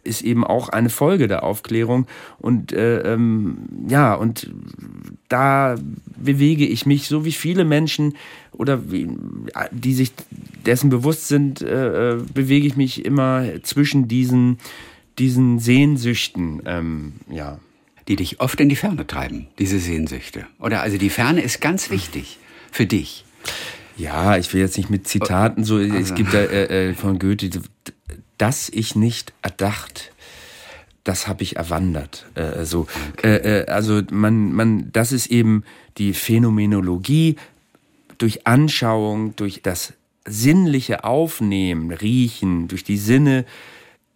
[0.08, 2.08] ist eben auch eine Folge der Aufklärung.
[2.40, 4.50] Und äh, ähm, ja, und
[5.28, 5.76] da
[6.18, 8.16] bewege ich mich, so wie viele Menschen
[8.58, 9.08] oder wie,
[9.72, 10.12] die sich
[10.66, 14.58] dessen bewusst sind, äh, äh, bewege ich mich immer zwischen diesen,
[15.18, 16.62] diesen Sehnsüchten.
[16.66, 17.60] Ähm, ja.
[18.08, 20.46] Die dich oft in die Ferne treiben, diese Sehnsüchte.
[20.60, 22.40] Oder also die Ferne ist ganz wichtig
[22.72, 23.26] für dich.
[23.98, 25.76] Ja, ich will jetzt nicht mit Zitaten so.
[25.76, 25.94] Also.
[25.94, 27.50] Es gibt da äh, äh, von Goethe
[28.38, 30.12] das ich nicht erdacht,
[31.04, 32.26] das habe ich erwandert.
[32.36, 33.36] Äh, so, okay.
[33.36, 35.64] äh, äh, also man, man, das ist eben
[35.98, 37.38] die Phänomenologie
[38.18, 39.94] durch Anschauung, durch das
[40.26, 43.46] sinnliche Aufnehmen, Riechen, durch die Sinne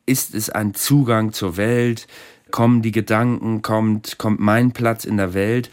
[0.06, 2.08] ist es ein Zugang zur Welt,
[2.52, 5.70] kommen die Gedanken, kommt, kommt mein Platz in der Welt.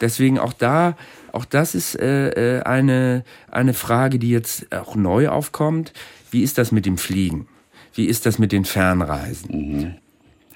[0.00, 0.96] Deswegen auch da,
[1.32, 5.92] auch das ist äh, äh eine, eine Frage, die jetzt auch neu aufkommt.
[6.30, 7.48] Wie ist das mit dem Fliegen?
[7.94, 9.50] Wie ist das mit den Fernreisen?
[9.50, 9.94] Mhm.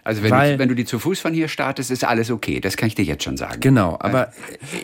[0.05, 2.61] Also wenn, Weil, du, wenn du die zu Fuß von hier startest, ist alles okay.
[2.61, 3.61] Das kann ich dir jetzt schon sagen.
[3.61, 4.33] Genau, aber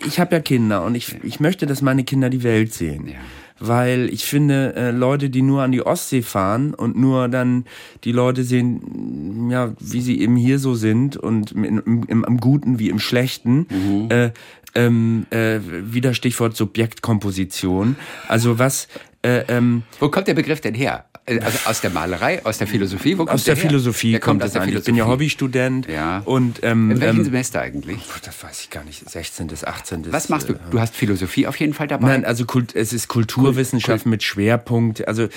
[0.07, 3.07] ich habe ja Kinder und ich, ich möchte, dass meine Kinder die Welt sehen.
[3.07, 3.15] Ja.
[3.61, 7.65] Weil ich finde, äh, Leute, die nur an die Ostsee fahren und nur dann
[8.05, 12.79] die Leute sehen, ja, wie sie eben hier so sind und im, im, im Guten
[12.79, 14.07] wie im Schlechten, mhm.
[14.09, 14.31] äh,
[14.75, 17.97] ähm, äh, wieder Stichwort Subjektkomposition.
[18.29, 18.87] Also was
[19.21, 21.05] äh, ähm, Wo kommt der Begriff denn her?
[21.29, 23.13] Äh, also aus der Malerei, aus der Philosophie?
[23.13, 24.79] Wo kommt aus der, der Philosophie der kommt, kommt aus der Philosophie.
[24.79, 25.87] Ich bin ja Hobbystudent.
[25.87, 26.21] Ja.
[26.25, 27.99] Und, ähm, In welchem ähm, Semester eigentlich?
[28.23, 29.09] Das weiß ich gar nicht.
[29.09, 29.47] 16.
[29.47, 30.11] bis 18.
[30.11, 30.53] Was machst du?
[30.53, 32.07] Äh, du hast Philosophie auf jeden Fall dabei?
[32.07, 34.11] Nein, also Kult, es ist Kulturwissenschaft Kult.
[34.11, 35.07] mit Schwerpunkt.
[35.07, 35.27] Also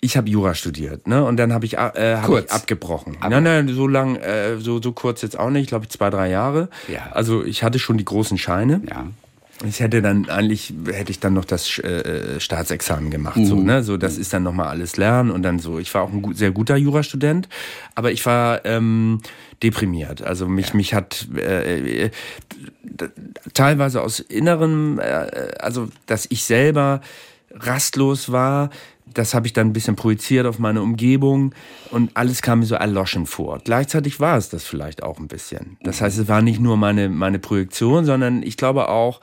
[0.00, 1.24] ich habe Jura studiert, ne?
[1.24, 3.18] Und dann habe ich, äh, hab ich abgebrochen.
[3.20, 5.68] nein, nein, so lang, äh, so so kurz jetzt auch nicht.
[5.68, 6.70] Glaube ich zwei, drei Jahre.
[6.88, 7.10] Ja.
[7.12, 8.80] Also ich hatte schon die großen Scheine.
[8.88, 9.08] Ja.
[9.66, 13.44] Ich hätte dann eigentlich hätte ich dann noch das äh, Staatsexamen gemacht, mhm.
[13.44, 15.78] so ne, so das ist dann noch mal alles lernen und dann so.
[15.78, 17.48] Ich war auch ein gut, sehr guter Jurastudent,
[17.94, 19.20] aber ich war ähm,
[19.62, 20.22] deprimiert.
[20.22, 20.76] Also mich ja.
[20.76, 22.10] mich hat äh, äh,
[23.52, 27.02] teilweise aus innerem, äh, also dass ich selber
[27.52, 28.70] rastlos war,
[29.14, 31.54] das habe ich dann ein bisschen projiziert auf meine Umgebung
[31.90, 33.60] und alles kam mir so erloschen vor.
[33.64, 35.76] Gleichzeitig war es das vielleicht auch ein bisschen.
[35.82, 39.20] Das heißt, es war nicht nur meine, meine Projektion, sondern ich glaube auch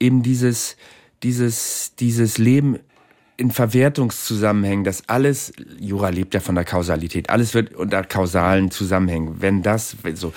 [0.00, 0.76] eben dieses,
[1.22, 2.78] dieses, dieses Leben
[3.36, 9.40] in Verwertungszusammenhängen, dass alles, Jura lebt ja von der Kausalität, alles wird unter kausalen Zusammenhängen.
[9.40, 10.32] Wenn das, so,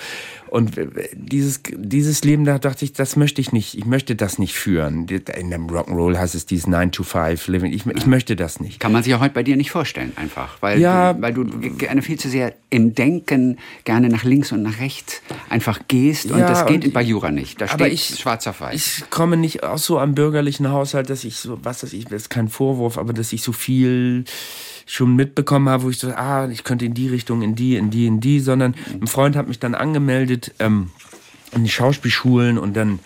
[0.50, 0.72] und
[1.14, 5.06] dieses, dieses Leben, da dachte ich, das möchte ich nicht, ich möchte das nicht führen.
[5.08, 7.72] In dem Rock'n'Roll heißt es dieses 9-to-5-Living.
[7.72, 8.80] Ich, ich möchte das nicht.
[8.80, 10.56] Kann man sich ja heute bei dir nicht vorstellen, einfach.
[10.60, 14.62] Weil, ja, du, weil du gerne viel zu sehr im Denken gerne nach links und
[14.62, 16.30] nach rechts einfach gehst.
[16.30, 17.60] Und ja, das geht und, bei Jura nicht.
[17.60, 18.74] Da steht ich, schwarz auf weiß.
[18.74, 22.22] Ich komme nicht aus so einem bürgerlichen Haushalt, dass ich so, was weiß ich, das
[22.22, 24.24] ist kein Vorwurf, aber dass ich so viel
[24.88, 27.90] schon mitbekommen habe, wo ich so, ah, ich könnte in die Richtung, in die, in
[27.90, 30.90] die, in die, sondern ein Freund hat mich dann angemeldet ähm,
[31.52, 32.98] in die Schauspielschulen und dann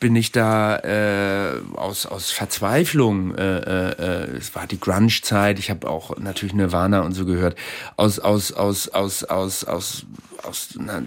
[0.00, 5.88] bin ich da äh, aus, aus Verzweiflung, äh, äh, es war die Grunge-Zeit, ich habe
[5.90, 7.54] auch natürlich Nirvana und so gehört,
[7.98, 10.06] aus, aus, aus, aus, aus, aus,
[10.42, 11.02] aus einer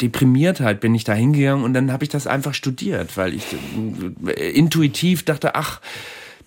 [0.00, 3.44] Deprimiertheit bin ich da hingegangen und dann habe ich das einfach studiert, weil ich
[4.26, 5.80] äh, intuitiv dachte, ach,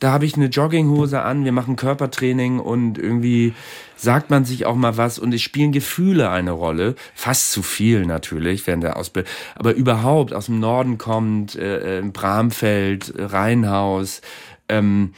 [0.04, 3.54] da habe ich eine Jogginghose an, wir machen Körpertraining und irgendwie
[3.96, 6.96] sagt man sich auch mal was und es spielen Gefühle eine Rolle.
[7.16, 9.32] Fast zu viel natürlich während der Ausbildung.
[9.56, 14.20] Aber überhaupt aus dem Norden kommt, äh, äh Bramfeld, Rheinhaus,
[14.68, 15.14] ähm,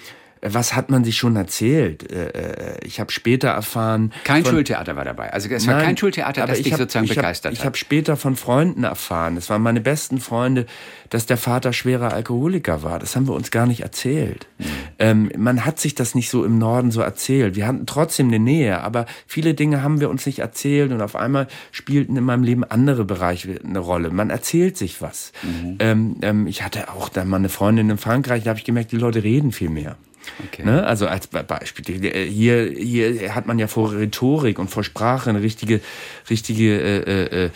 [0.54, 2.12] was hat man sich schon erzählt?
[2.12, 4.14] Äh, äh, ich habe später erfahren.
[4.24, 5.34] Kein von, Schultheater war dabei.
[5.34, 7.60] Also es war nein, kein Schultheater, das dich hab, sozusagen ich begeistert hab, hat.
[7.60, 10.66] Ich habe später von Freunden erfahren, das waren meine besten Freunde,
[11.10, 13.00] dass der Vater schwerer Alkoholiker war.
[13.00, 14.48] Das haben wir uns gar nicht erzählt.
[14.58, 14.66] Mhm.
[15.00, 17.56] Ähm, man hat sich das nicht so im Norden so erzählt.
[17.56, 21.16] Wir hatten trotzdem eine Nähe, aber viele Dinge haben wir uns nicht erzählt und auf
[21.16, 24.10] einmal spielten in meinem Leben andere Bereiche eine Rolle.
[24.10, 25.32] Man erzählt sich was.
[25.44, 25.76] Mhm.
[25.80, 28.92] Ähm, ähm, ich hatte auch dann mal eine Freundin in Frankreich, da habe ich gemerkt,
[28.92, 29.98] die Leute reden viel mehr.
[30.46, 30.64] Okay.
[30.64, 30.86] Ne?
[30.86, 35.82] Also als Beispiel, hier, hier hat man ja vor Rhetorik und vor Sprache eine richtige,
[36.30, 37.50] richtige äh, äh,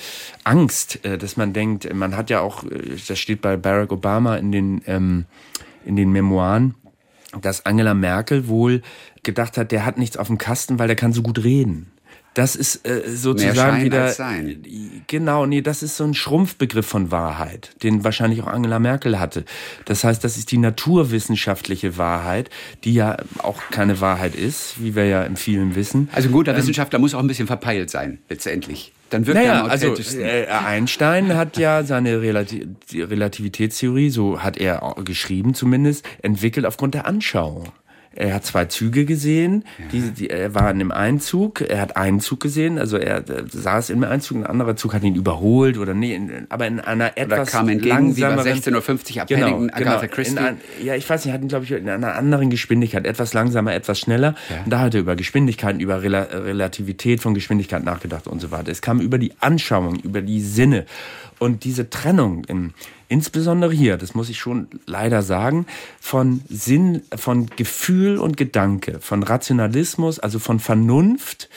[0.44, 4.38] Angst, äh, dass man denkt, man hat ja auch, äh, das steht bei Barack Obama
[4.38, 5.26] in den, ähm,
[5.86, 6.76] in den Memoiren,
[7.42, 8.82] dass Angela Merkel wohl
[9.24, 11.92] gedacht hat, der hat nichts auf dem Kasten, weil der kann so gut reden.
[12.34, 14.14] Das ist äh, sozusagen wieder
[15.08, 19.46] genau, nee, das ist so ein Schrumpfbegriff von Wahrheit, den wahrscheinlich auch Angela Merkel hatte.
[19.86, 22.50] Das heißt, das ist die naturwissenschaftliche Wahrheit,
[22.84, 26.10] die ja auch keine Wahrheit ist, wie wir ja in vielen wissen.
[26.12, 28.94] Also ein guter ähm, Wissenschaftler muss auch ein bisschen verpeilt sein, letztendlich.
[29.10, 34.96] Dann wird naja, er also äh, Einstein hat ja seine Relati Relativitätstheorie, so hat er
[35.04, 37.70] geschrieben zumindest, entwickelt aufgrund der Anschauung.
[38.16, 39.86] Er hat zwei Züge gesehen, ja.
[39.92, 43.48] die, die, er war in einem Einzug, er hat einen Zug gesehen, also er, er
[43.48, 47.18] saß im Einzug, ein anderer Zug hat ihn überholt oder nee, in, aber in einer
[47.18, 48.48] etwas oder kam entgegen, langsameren...
[48.48, 50.40] 16.50 Uhr genau, genau, Agatha Christie.
[50.40, 53.74] Ein, ja, ich weiß nicht, hat ihn, glaube ich, in einer anderen Geschwindigkeit, etwas langsamer,
[53.74, 54.34] etwas schneller.
[54.50, 54.64] Ja.
[54.64, 58.72] Und da hat er über Geschwindigkeiten, über Rel Relativität von Geschwindigkeit nachgedacht und so weiter.
[58.72, 60.86] Es kam über die Anschauung, über die Sinne.
[61.38, 62.74] Und diese Trennung im
[63.10, 65.66] insbesondere hier, das muss ich schon leider sagen,
[66.00, 71.50] von Sinn, von Gefühl und Gedanke, von Rationalismus, also von Vernunft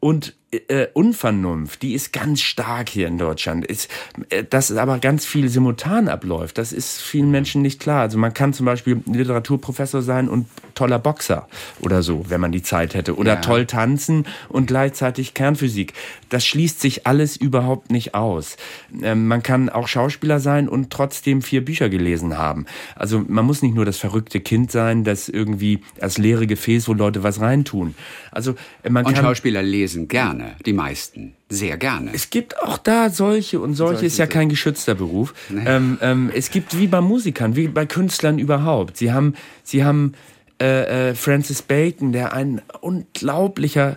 [0.00, 3.64] und äh, Unvernunft, die ist ganz stark hier in Deutschland.
[3.64, 3.88] Ist,
[4.28, 8.02] äh, dass es aber ganz viel simultan abläuft, das ist vielen Menschen nicht klar.
[8.02, 11.48] Also man kann zum Beispiel Literaturprofessor sein und toller Boxer
[11.80, 13.16] oder so, wenn man die Zeit hätte.
[13.16, 13.40] Oder ja.
[13.40, 15.94] toll tanzen und gleichzeitig Kernphysik.
[16.28, 18.56] Das schließt sich alles überhaupt nicht aus.
[19.02, 22.66] Ähm, man kann auch Schauspieler sein und trotzdem vier Bücher gelesen haben.
[22.94, 26.92] Also man muss nicht nur das verrückte Kind sein, das irgendwie als leere Gefäß, wo
[26.92, 27.94] Leute was reintun.
[28.30, 31.34] Also äh, man und kann Schauspieler lesen gerne gerne, die meisten.
[31.48, 32.10] Sehr gerne.
[32.12, 35.34] Es gibt auch da solche und solche, solche ist ja kein geschützter Beruf.
[35.48, 35.62] Nee.
[35.66, 38.96] Ähm, ähm, es gibt wie bei Musikern, wie bei Künstlern überhaupt.
[38.96, 40.14] Sie haben, sie haben
[40.60, 43.96] äh, äh, Francis Bacon, der ein unglaublicher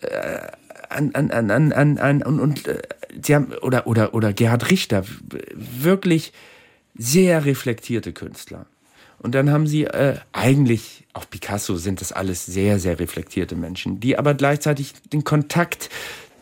[0.00, 0.08] äh,
[0.88, 2.82] an, an, an, an, an, an und, und äh,
[3.22, 5.04] sie haben oder oder oder Gerhard Richter
[5.54, 6.32] wirklich
[6.96, 8.66] sehr reflektierte Künstler.
[9.18, 14.00] Und dann haben sie äh, eigentlich, auch Picasso sind das alles sehr, sehr reflektierte Menschen,
[14.00, 15.90] die aber gleichzeitig den Kontakt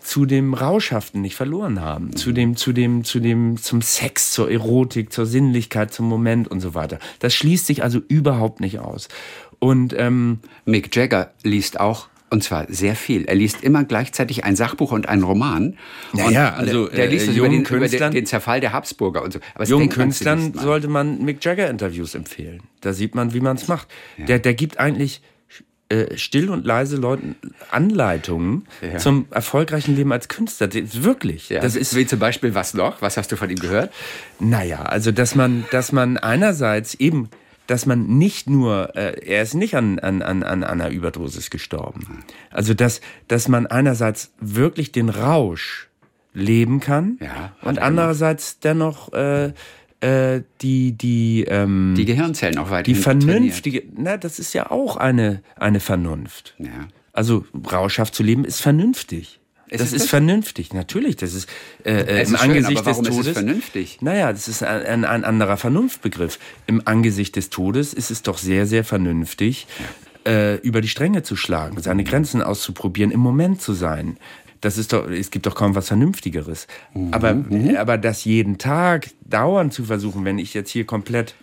[0.01, 4.51] zu dem Rauschhaften nicht verloren haben, zu dem, zu dem, zu dem, zum Sex, zur
[4.51, 6.99] Erotik, zur Sinnlichkeit, zum Moment und so weiter.
[7.21, 9.09] Das schließt sich also überhaupt nicht aus.
[9.59, 13.27] Und ähm, Mick Jagger liest auch und zwar sehr viel.
[13.27, 15.77] Er liest immer gleichzeitig ein Sachbuch und einen Roman.
[16.13, 19.33] Naja, also der, der liest äh, über, den, über den, den, Zerfall der Habsburger und
[19.33, 19.39] so.
[19.55, 22.63] Aber jungen Künstlern sollte man Mick Jagger Interviews empfehlen.
[22.81, 23.87] Da sieht man, wie man es macht.
[24.19, 24.27] Ja.
[24.27, 25.23] Der, der gibt eigentlich
[25.91, 27.37] äh, still und leise Leuten
[27.71, 28.99] Anleitungen ja.
[28.99, 30.69] zum erfolgreichen Leben als Künstler.
[30.73, 31.51] Wirklich.
[31.51, 31.61] Ja.
[31.61, 33.01] Das ist wie zum Beispiel was noch?
[33.01, 33.93] Was hast du von ihm gehört?
[34.41, 37.29] Naja, also dass man, dass man einerseits eben
[37.67, 42.25] dass man nicht nur, äh, er ist nicht an, an, an, an einer Überdosis gestorben.
[42.51, 45.89] Also dass, dass man einerseits wirklich den Rausch
[46.35, 49.53] leben kann ja, und andererseits dennoch äh,
[50.01, 54.97] äh, die die ähm, die Gehirnzellen auch weiter die vernünftige na das ist ja auch
[54.97, 56.89] eine eine Vernunft ja.
[57.13, 61.17] also rauschhaft zu leben ist vernünftig es das ist, ist vernünftig, natürlich.
[61.17, 61.49] Das ist,
[61.85, 63.19] äh, äh im schön, Angesicht des Todes.
[63.19, 63.99] Ist es vernünftig?
[64.01, 66.39] Naja, das ist ein, ein, anderer Vernunftbegriff.
[66.67, 69.67] Im Angesicht des Todes ist es doch sehr, sehr vernünftig,
[70.27, 74.19] äh, über die Stränge zu schlagen, seine Grenzen auszuprobieren, im Moment zu sein.
[74.61, 76.67] Das ist doch, es gibt doch kaum was Vernünftigeres.
[76.95, 77.13] Mhm.
[77.13, 77.77] Aber, mhm.
[77.77, 81.35] aber das jeden Tag dauernd zu versuchen, wenn ich jetzt hier komplett,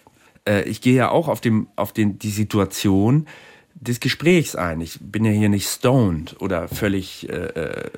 [0.47, 3.27] äh, ich gehe ja auch auf dem, auf den, die Situation,
[3.73, 4.79] des Gesprächs ein.
[4.81, 7.89] Ich bin ja hier nicht stoned oder völlig, äh, äh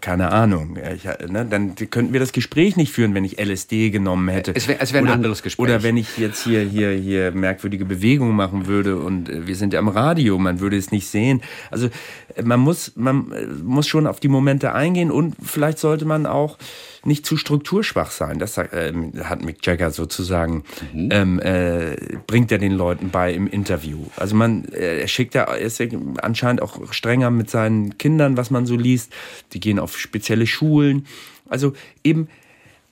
[0.00, 0.78] keine Ahnung.
[0.94, 4.54] Ich, ne, dann könnten wir das Gespräch nicht führen, wenn ich LSD genommen hätte.
[4.54, 5.62] Es wäre wär ein oder, anderes Gespräch.
[5.62, 9.72] Oder wenn ich jetzt hier, hier, hier merkwürdige Bewegungen machen würde und äh, wir sind
[9.72, 11.42] ja am Radio, man würde es nicht sehen.
[11.70, 11.88] Also
[12.34, 16.26] äh, man muss, man äh, muss schon auf die Momente eingehen und vielleicht sollte man
[16.26, 16.58] auch
[17.04, 18.38] nicht zu strukturschwach sein.
[18.38, 18.92] Das äh,
[19.24, 21.08] hat Mick Jagger sozusagen, mhm.
[21.10, 24.06] ähm, äh, bringt er den Leuten bei im Interview.
[24.16, 25.86] Also man, äh, er schickt er ist ja
[26.22, 29.12] anscheinend auch strenger mit seinen Kindern, was man so liest.
[29.52, 31.06] Die gehen auf spezielle Schulen.
[31.48, 31.72] Also
[32.04, 32.28] eben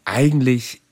[0.04, 0.82] eigentlich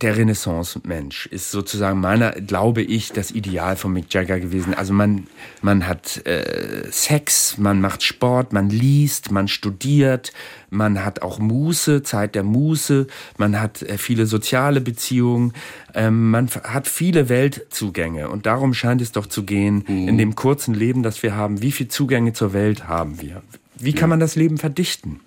[0.00, 4.74] der Renaissance-Mensch ist sozusagen meiner, glaube ich, das Ideal von Mick Jagger gewesen.
[4.74, 5.26] Also man,
[5.62, 10.32] man hat äh, Sex, man macht Sport, man liest, man studiert,
[10.70, 13.06] man hat auch Muße, Zeit der Muße,
[13.38, 15.52] man hat äh, viele soziale Beziehungen,
[15.94, 18.28] ähm, man hat viele Weltzugänge.
[18.28, 20.08] Und darum scheint es doch zu gehen, mhm.
[20.08, 23.42] in dem kurzen Leben, das wir haben, wie viele Zugänge zur Welt haben wir?
[23.76, 25.20] Wie kann man das Leben verdichten?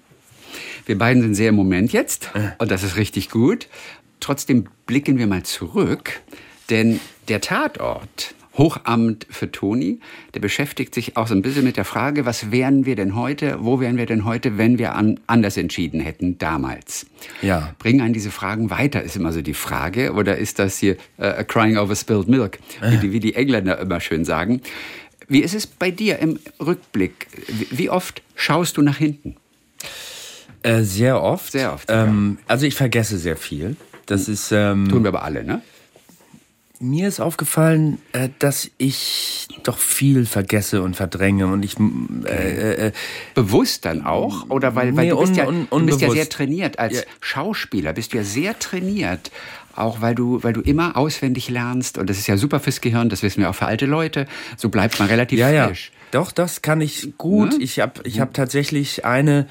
[0.85, 3.67] Wir beiden sind sehr im Moment jetzt und das ist richtig gut.
[4.21, 6.21] Trotzdem blicken wir mal zurück,
[6.69, 9.99] denn der Tatort Hochamt für Toni,
[10.33, 13.57] der beschäftigt sich auch so ein bisschen mit der Frage, was wären wir denn heute,
[13.61, 17.05] wo wären wir denn heute, wenn wir an, anders entschieden hätten damals?
[17.41, 17.73] Ja.
[17.79, 20.13] Bringen einen diese Fragen weiter, ist immer so die Frage.
[20.13, 24.01] Oder ist das hier uh, crying over spilled milk, wie die, wie die Engländer immer
[24.01, 24.61] schön sagen.
[25.29, 27.27] Wie ist es bei dir im Rückblick?
[27.69, 29.37] Wie oft schaust du nach hinten?
[30.61, 31.53] Äh, sehr oft.
[31.53, 31.85] Sehr oft.
[31.89, 32.45] Ähm, ja.
[32.49, 33.77] Also ich vergesse sehr viel.
[34.11, 34.51] Das ist.
[34.51, 35.61] Ähm, Tun wir aber alle, ne?
[36.81, 41.77] Mir ist aufgefallen, äh, dass ich doch viel vergesse und verdränge und ich
[42.25, 42.91] äh, äh,
[43.35, 46.27] bewusst dann auch oder weil, weil nee, du bist ja un, du bist ja sehr
[46.27, 47.01] trainiert als ja.
[47.21, 49.31] Schauspieler bist du ja sehr trainiert
[49.75, 53.09] auch weil du weil du immer auswendig lernst und das ist ja super fürs Gehirn
[53.09, 54.25] das wissen wir auch für alte Leute
[54.57, 56.07] so bleibt man relativ ja, frisch ja.
[56.09, 57.63] doch das kann ich gut ne?
[57.63, 59.45] ich habe ich habe tatsächlich eine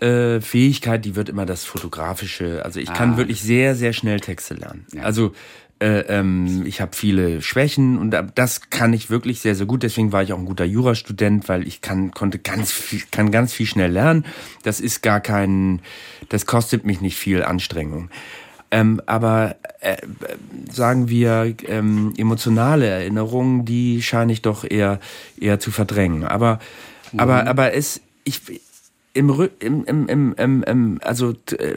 [0.00, 2.64] äh, Fähigkeit, die wird immer das Fotografische.
[2.64, 3.16] Also ich kann ah.
[3.16, 4.86] wirklich sehr, sehr schnell Texte lernen.
[4.92, 5.02] Ja.
[5.02, 5.32] Also
[5.80, 9.82] äh, ähm, ich habe viele Schwächen und das kann ich wirklich sehr, sehr gut.
[9.82, 13.52] Deswegen war ich auch ein guter Jurastudent, weil ich kann, konnte ganz viel, kann ganz
[13.52, 14.26] viel schnell lernen.
[14.62, 15.80] Das ist gar kein,
[16.28, 18.10] das kostet mich nicht viel Anstrengung.
[18.70, 19.96] Ähm, aber äh,
[20.70, 25.00] sagen wir ähm, emotionale Erinnerungen, die scheine ich doch eher
[25.40, 26.24] eher zu verdrängen.
[26.24, 26.60] Aber
[27.10, 27.20] mhm.
[27.20, 28.42] aber aber es ich
[29.12, 31.34] im, im, im, im, im, im also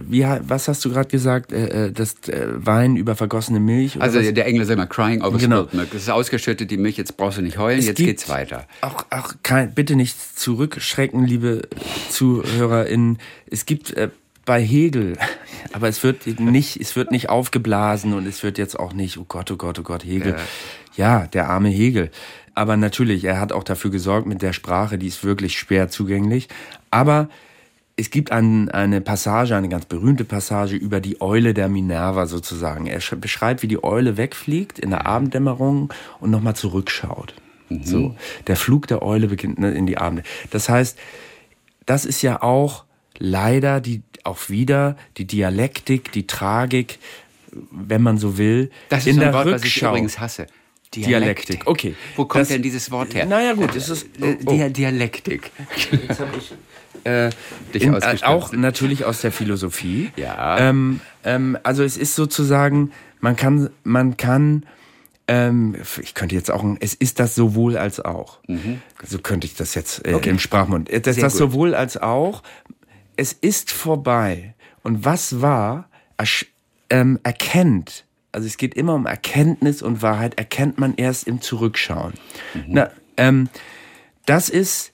[0.07, 4.19] wie was hast du gerade gesagt äh, äh, das äh, Wein über vergossene Milch also
[4.19, 4.33] was?
[4.33, 5.63] der Engländer sagt immer crying over genau.
[5.63, 8.29] spilled milk das ist ausgeschüttet die Milch jetzt brauchst du nicht heulen es jetzt geht's
[8.29, 11.63] weiter auch auch kein, bitte nicht zurückschrecken liebe
[12.09, 13.17] ZuhörerInnen
[13.47, 14.09] es gibt äh,
[14.45, 15.17] bei Hegel,
[15.71, 19.25] aber es wird nicht, es wird nicht aufgeblasen und es wird jetzt auch nicht, oh
[19.27, 20.35] Gott, oh Gott, oh Gott, Hegel.
[20.95, 22.11] Ja, ja der arme Hegel.
[22.55, 26.49] Aber natürlich, er hat auch dafür gesorgt mit der Sprache, die ist wirklich schwer zugänglich.
[26.91, 27.29] Aber
[27.95, 32.87] es gibt ein, eine Passage, eine ganz berühmte Passage über die Eule der Minerva sozusagen.
[32.87, 37.35] Er beschreibt, wie die Eule wegfliegt in der Abenddämmerung und nochmal zurückschaut.
[37.69, 37.83] Mhm.
[37.83, 38.15] So,
[38.47, 40.23] der Flug der Eule beginnt ne, in die Abend.
[40.49, 40.97] Das heißt,
[41.85, 42.85] das ist ja auch
[43.19, 46.99] leider die, auch wieder die Dialektik, die Tragik,
[47.71, 49.59] wenn man so will, das ist in der ein Wort, Rückschau.
[49.59, 50.47] Was ich übrigens hasse.
[50.95, 51.63] Dialektik.
[51.65, 51.95] Okay.
[52.15, 53.25] Wo kommt das, denn dieses Wort her?
[53.25, 54.69] Naja, gut, es ist äh, oh, oh.
[54.69, 55.51] Dialektik.
[55.91, 56.53] Jetzt habe ich
[57.05, 57.29] äh,
[57.73, 60.11] in, äh, auch natürlich aus der Philosophie.
[60.15, 60.57] Ja.
[60.59, 64.65] Ähm, ähm, also es ist sozusagen, man kann, man kann,
[65.27, 68.39] ähm, ich könnte jetzt auch, es ist das sowohl als auch.
[68.47, 68.81] Mhm.
[69.05, 70.29] So könnte ich das jetzt äh, okay.
[70.29, 70.89] im Sprachmund.
[70.89, 71.39] Es ist das gut.
[71.39, 72.43] sowohl als auch.
[73.15, 74.55] Es ist vorbei.
[74.83, 75.89] Und was war,
[76.89, 82.13] ähm, erkennt also es geht immer um Erkenntnis und Wahrheit, erkennt man erst im Zurückschauen.
[82.55, 82.63] Mhm.
[82.67, 83.47] Na, ähm,
[84.25, 84.91] das ist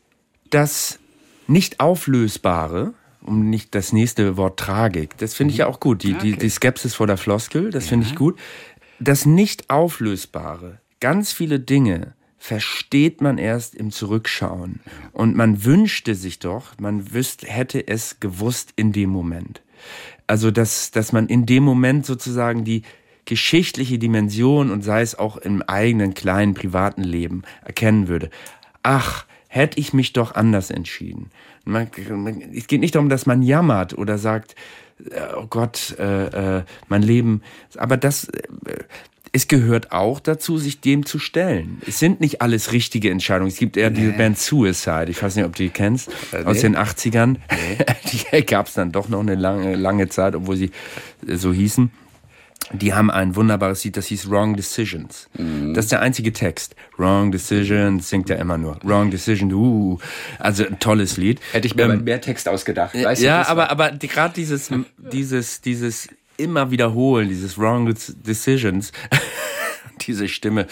[0.50, 1.00] das
[1.48, 5.62] nicht auflösbare, um nicht das nächste Wort Tragik, das finde ich mhm.
[5.62, 6.32] ja auch gut, die, okay.
[6.32, 7.90] die, die Skepsis vor der Floskel, das ja.
[7.92, 8.38] finde ich gut.
[9.00, 14.80] Das nicht auflösbare, ganz viele Dinge versteht man erst im Zurückschauen.
[15.12, 19.62] Und man wünschte sich doch, man wüsste, hätte es gewusst in dem Moment.
[20.26, 22.84] Also, dass, dass man in dem Moment sozusagen die,
[23.30, 28.32] geschichtliche Dimension und sei es auch im eigenen kleinen privaten Leben erkennen würde.
[28.82, 31.30] Ach, hätte ich mich doch anders entschieden.
[31.64, 34.56] Man, man, es geht nicht darum, dass man jammert oder sagt,
[35.12, 37.44] äh, oh Gott, äh, äh, mein Leben.
[37.78, 38.42] Aber das, äh,
[39.32, 41.82] es gehört auch dazu, sich dem zu stellen.
[41.88, 43.50] Es sind nicht alles richtige Entscheidungen.
[43.50, 43.98] Es gibt eher nee.
[43.98, 45.08] diese Band Suicide.
[45.10, 46.10] Ich weiß nicht, ob du die kennst.
[46.32, 47.38] Äh, aus den 80ern.
[47.52, 47.78] Nee.
[48.34, 50.72] die gab es dann doch noch eine lange, lange Zeit, obwohl sie
[51.26, 51.92] so hießen.
[52.72, 55.28] Die haben ein wunderbares Lied, das hieß Wrong Decisions.
[55.38, 55.74] Mm.
[55.74, 56.76] Das ist der einzige Text.
[56.98, 58.78] Wrong Decisions singt er immer nur.
[58.84, 59.98] Wrong Decision, uh.
[60.38, 61.40] Also ein tolles Lied.
[61.52, 62.94] Hätte ich mir ähm, mehr Text ausgedacht.
[62.94, 66.10] Weißt ja, aber, aber gerade dieses, dieses, dieses
[66.40, 67.94] immer wiederholen, dieses Wrong
[68.26, 68.92] Decisions,
[70.02, 70.68] diese Stimme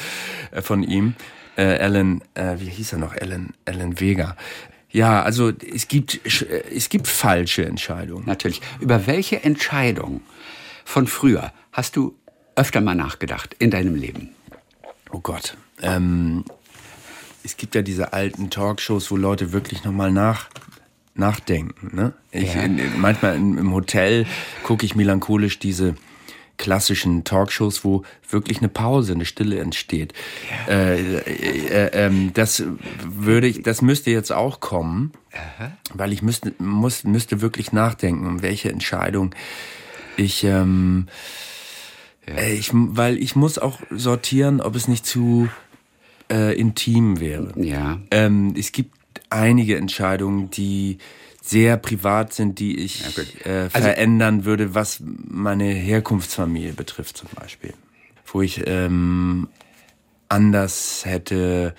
[0.52, 1.16] äh, von ihm,
[1.58, 3.16] äh, Alan, äh, wie hieß er noch?
[3.16, 4.36] Alan, Alan Vega.
[4.90, 8.26] Ja, also es gibt, es gibt falsche Entscheidungen.
[8.26, 8.62] Natürlich.
[8.80, 10.22] Über welche Entscheidung
[10.86, 12.15] von früher hast du
[12.56, 14.30] öfter mal nachgedacht in deinem Leben?
[15.12, 15.58] Oh Gott.
[15.82, 16.46] Ähm,
[17.44, 20.50] es gibt ja diese alten Talkshows, wo Leute wirklich nochmal nach,
[21.18, 21.96] nachdenken.
[21.96, 22.13] Ne?
[22.32, 22.62] Ich, ja.
[22.62, 24.26] in, manchmal in, im Hotel
[24.63, 25.96] gucke ich melancholisch diese
[26.58, 30.13] klassischen Talkshows, wo wirklich eine Pause, eine Stille entsteht.
[30.68, 30.74] Ja.
[30.74, 32.63] Äh, äh, äh, das
[33.04, 35.72] würde ich, das müsste jetzt auch kommen, Aha.
[35.94, 39.36] weil ich müsste, muss, müsste wirklich nachdenken, um welche Entscheidung
[40.18, 41.08] ich, ähm,
[42.28, 42.34] ja.
[42.36, 45.48] Äh, ich, weil ich muss auch sortieren, ob es nicht zu
[46.32, 47.54] äh, intim wäre.
[47.56, 48.00] Ja.
[48.12, 48.96] Ähm, es gibt
[49.30, 50.98] einige Entscheidungen, die
[51.42, 57.30] sehr privat sind, die ich ja, äh, also, verändern würde, was meine Herkunftsfamilie betrifft zum
[57.36, 57.73] Beispiel.
[58.25, 59.48] Wo ich ähm,
[60.28, 61.73] anders hätte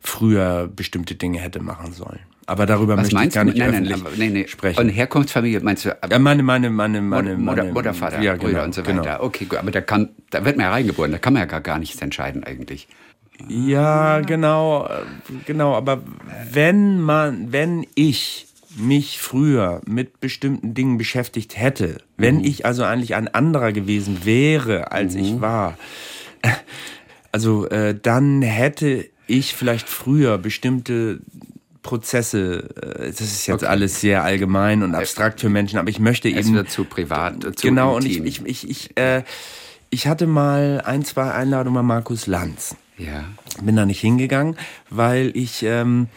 [0.00, 2.20] früher bestimmte Dinge hätte machen sollen.
[2.46, 4.80] Aber darüber was möchte ich gar nicht nein, öffentlich nein, nein, nein, sprechen.
[4.80, 5.90] Und Herkunftsfamilie meinst du?
[6.10, 9.00] Ja, meine, meine, meine, meine, Mutter, Mutter Vater, ja, genau, Brüder und so weiter.
[9.00, 9.22] Genau.
[9.22, 9.58] Okay, gut.
[9.58, 11.12] Aber da kann, da wird man ja reingeboren.
[11.12, 12.88] Da kann man ja gar, gar nichts entscheiden eigentlich.
[13.48, 15.02] Ja, genau, äh,
[15.46, 15.74] genau.
[15.74, 16.02] Aber
[16.50, 22.44] wenn man, wenn ich mich früher mit bestimmten Dingen beschäftigt hätte, wenn mhm.
[22.44, 25.20] ich also eigentlich ein anderer gewesen wäre, als mhm.
[25.20, 25.76] ich war,
[27.32, 31.20] also äh, dann hätte ich vielleicht früher bestimmte
[31.82, 33.66] Prozesse, äh, das ist jetzt okay.
[33.66, 36.38] alles sehr allgemein und abstrakt für Menschen, aber ich möchte eben.
[36.38, 38.22] Es wird zu privat, zu Genau, intim.
[38.22, 39.22] und ich, ich, ich, ich, äh,
[39.90, 42.76] ich hatte mal ein, zwei Einladungen bei Markus Lanz.
[42.98, 43.24] Ja.
[43.62, 44.56] Bin da nicht hingegangen,
[44.90, 46.08] weil ich ähm,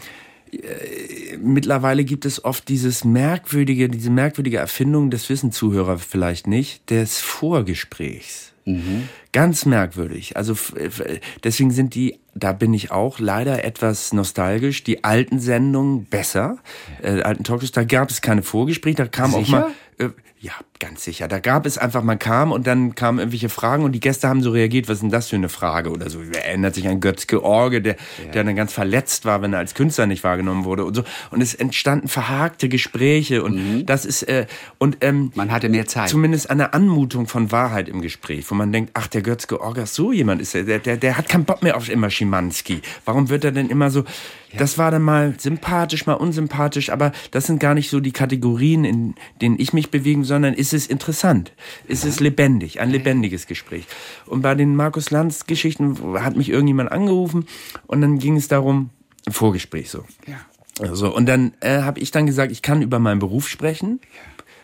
[0.51, 6.89] äh, mittlerweile gibt es oft dieses merkwürdige, diese merkwürdige Erfindung, das wissen Zuhörer vielleicht nicht,
[6.89, 8.53] des Vorgesprächs.
[8.65, 9.09] Mhm.
[9.31, 10.37] Ganz merkwürdig.
[10.37, 10.55] Also
[11.43, 16.57] deswegen sind die, da bin ich auch leider etwas nostalgisch, die alten Sendungen besser.
[17.03, 19.39] Äh, alten Talkshows, da gab es keine Vorgespräche, da kam Sicher?
[19.41, 19.71] auch mal.
[19.99, 20.09] Äh,
[20.39, 21.27] ja, ganz sicher.
[21.27, 24.41] Da gab es einfach, man kam und dann kamen irgendwelche Fragen und die Gäste haben
[24.41, 26.19] so reagiert, was ist denn das für eine Frage oder so.
[26.21, 28.31] Erinnert sich an Götz George, der, ja.
[28.31, 31.03] der dann ganz verletzt war, wenn er als Künstler nicht wahrgenommen wurde und so.
[31.31, 33.85] Und es entstanden verhakte Gespräche und mhm.
[33.85, 34.47] das ist, äh,
[34.77, 36.09] und, ähm, Man hatte mehr Zeit.
[36.09, 40.11] Zumindest eine Anmutung von Wahrheit im Gespräch, wo man denkt, ach, der Götz George, so
[40.11, 42.81] jemand ist er, der, der, der hat keinen Bock mehr auf immer Schimanski.
[43.05, 44.03] Warum wird er denn immer so,
[44.57, 48.85] das war dann mal sympathisch, mal unsympathisch, aber das sind gar nicht so die Kategorien,
[48.85, 51.51] in denen ich mich bewegen, sondern ist es interessant,
[51.87, 53.85] ist es lebendig, ein lebendiges Gespräch.
[54.25, 57.47] Und bei den Markus Lanz Geschichten hat mich irgendjemand angerufen
[57.87, 58.89] und dann ging es darum,
[59.25, 60.05] ein Vorgespräch so.
[60.27, 60.39] Ja.
[60.79, 64.01] Also, und dann äh, habe ich dann gesagt, ich kann über meinen Beruf sprechen,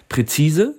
[0.10, 0.76] präzise,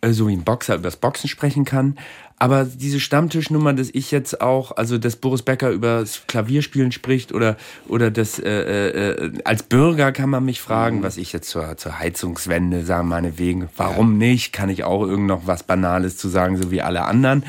[0.00, 1.98] äh, so wie ein Boxer über das Boxen sprechen kann,
[2.38, 7.32] aber diese Stammtischnummer, dass ich jetzt auch, also dass Boris Becker über das Klavierspielen spricht
[7.32, 7.56] oder
[7.88, 11.98] oder das äh, äh, als Bürger kann man mich fragen, was ich jetzt zur, zur
[11.98, 14.28] Heizungswende sagen, meinetwegen, warum ja.
[14.28, 14.52] nicht?
[14.52, 17.44] Kann ich auch irgend noch was Banales zu sagen, so wie alle anderen.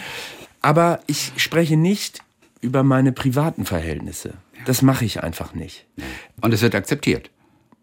[0.61, 2.19] Aber ich spreche nicht
[2.61, 4.33] über meine privaten Verhältnisse.
[4.65, 5.85] Das mache ich einfach nicht.
[6.41, 7.29] Und es wird akzeptiert.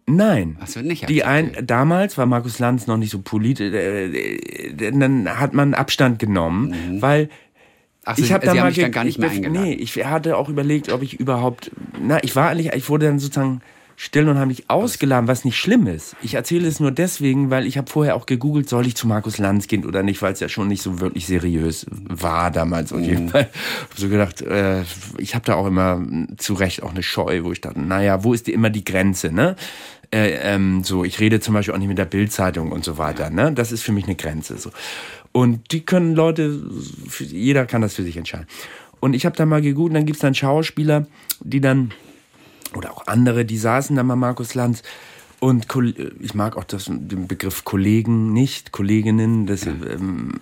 [0.06, 0.56] Nein.
[0.60, 4.92] Was wird nicht Die ein, damals war Markus Lanz noch nicht so politisch, äh, äh,
[4.92, 7.02] dann hat man Abstand genommen, mhm.
[7.02, 7.28] weil
[8.04, 9.68] Ach, ich habe da mal dann gar nicht mehr eingeladen.
[9.68, 13.18] Nee, ich hatte auch überlegt, ob ich überhaupt, na, ich war eigentlich, ich wurde dann
[13.18, 13.62] sozusagen
[13.96, 16.16] still und heimlich ausgeladen, was nicht schlimm ist.
[16.22, 19.38] Ich erzähle es nur deswegen, weil ich habe vorher auch gegoogelt, soll ich zu Markus
[19.38, 23.00] Lanz gehen oder nicht, weil es ja schon nicht so wirklich seriös war damals auf
[23.00, 23.30] jeden mhm.
[23.30, 23.48] Fall.
[23.90, 24.82] Hab so gedacht, äh,
[25.18, 26.00] ich habe da auch immer
[26.36, 29.32] zu Recht auch eine Scheu, wo ich dachte, naja, wo ist die immer die Grenze,
[29.32, 29.56] ne?
[30.12, 33.30] Äh, ähm, so, ich rede zum Beispiel auch nicht mit der Bildzeitung und so weiter.
[33.30, 33.52] Ne?
[33.52, 34.58] Das ist für mich eine Grenze.
[34.58, 34.70] So.
[35.32, 36.62] Und die können Leute,
[37.18, 38.46] jeder kann das für sich entscheiden.
[39.00, 41.06] Und ich habe da mal gegoogelt, dann gibt es dann Schauspieler,
[41.40, 41.92] die dann,
[42.74, 44.82] oder auch andere, die saßen dann mal Markus Lanz
[45.46, 45.68] und
[46.20, 50.32] ich mag auch das, den Begriff Kollegen nicht, Kolleginnen, das, ähm,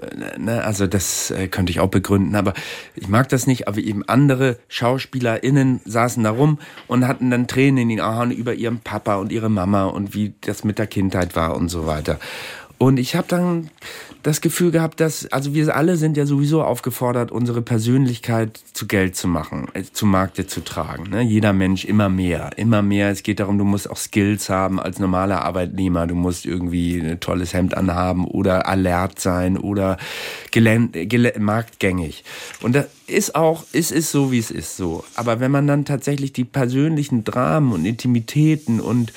[0.00, 2.54] äh, ne, also das äh, könnte ich auch begründen, aber
[2.94, 7.78] ich mag das nicht, aber eben andere SchauspielerInnen saßen da rum und hatten dann Tränen
[7.78, 11.34] in den Augen über ihren Papa und ihre Mama und wie das mit der Kindheit
[11.34, 12.20] war und so weiter.
[12.82, 13.70] Und ich habe dann
[14.24, 19.14] das Gefühl gehabt, dass, also wir alle sind ja sowieso aufgefordert, unsere Persönlichkeit zu Geld
[19.14, 21.10] zu machen, äh, zu Markte zu tragen.
[21.10, 21.22] Ne?
[21.22, 23.10] Jeder Mensch immer mehr, immer mehr.
[23.10, 26.08] Es geht darum, du musst auch Skills haben als normaler Arbeitnehmer.
[26.08, 29.96] Du musst irgendwie ein tolles Hemd anhaben oder alert sein oder
[31.38, 32.24] marktgängig.
[32.62, 35.04] Und das ist auch, es ist so, wie es ist so.
[35.14, 39.12] Aber wenn man dann tatsächlich die persönlichen Dramen und Intimitäten und,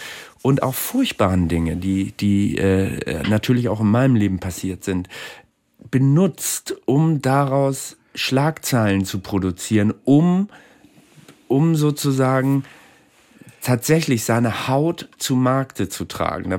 [0.45, 5.09] und auch furchtbaren Dinge, die, die äh, natürlich auch in meinem Leben passiert sind,
[5.89, 10.49] benutzt, um daraus Schlagzeilen zu produzieren, um,
[11.47, 12.63] um sozusagen
[13.63, 16.53] tatsächlich seine Haut zu Markte zu tragen.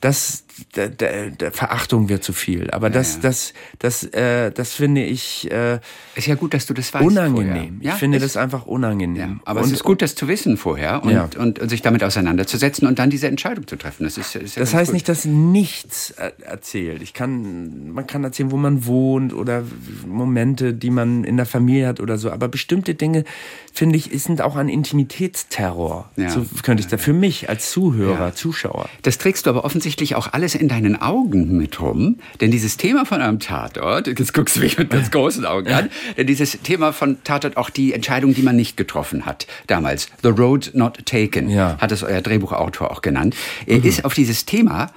[0.00, 0.44] Das,
[0.76, 2.70] der, der, der Verachtung wird zu viel.
[2.70, 3.20] Aber ja, das, ja.
[3.22, 5.80] das, das, äh, das finde ich äh,
[6.14, 7.04] ist ja gut, dass du das weißt.
[7.04, 7.80] Unangenehm.
[7.80, 9.16] Ja, ich finde das einfach unangenehm.
[9.16, 11.28] Ja, aber und, es ist gut, das zu wissen vorher und, ja.
[11.38, 14.04] und, und, sich damit auseinanderzusetzen und dann diese Entscheidung zu treffen.
[14.04, 14.94] Das ist, ist Das heißt gut.
[14.94, 17.02] nicht, dass nichts erzählt.
[17.02, 19.64] Ich kann, man kann erzählen, wo man wohnt oder
[20.06, 22.30] Momente, die man in der Familie hat oder so.
[22.30, 23.24] Aber bestimmte Dinge
[23.72, 26.10] finde ich, sind auch ein Intimitätsterror.
[26.28, 28.88] So könnte ich da für mich als Zuhörer, Zuschauer.
[29.02, 33.04] Das trägst du aber offensichtlich auch alles in deinen Augen mit rum, denn dieses Thema
[33.04, 36.92] von einem Tatort, jetzt guckst du mich mit ganz großen Augen an, denn dieses Thema
[36.92, 41.50] von Tatort auch die Entscheidung, die man nicht getroffen hat damals, The Road Not Taken,
[41.50, 41.76] ja.
[41.80, 43.36] hat es euer Drehbuchautor auch genannt.
[43.66, 43.84] Er mhm.
[43.84, 44.90] ist auf dieses Thema,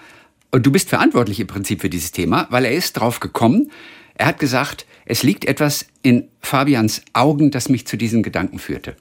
[0.51, 3.71] und du bist verantwortlich im Prinzip für dieses Thema, weil er ist drauf gekommen,
[4.15, 8.95] er hat gesagt, es liegt etwas in Fabians Augen, das mich zu diesen Gedanken führte.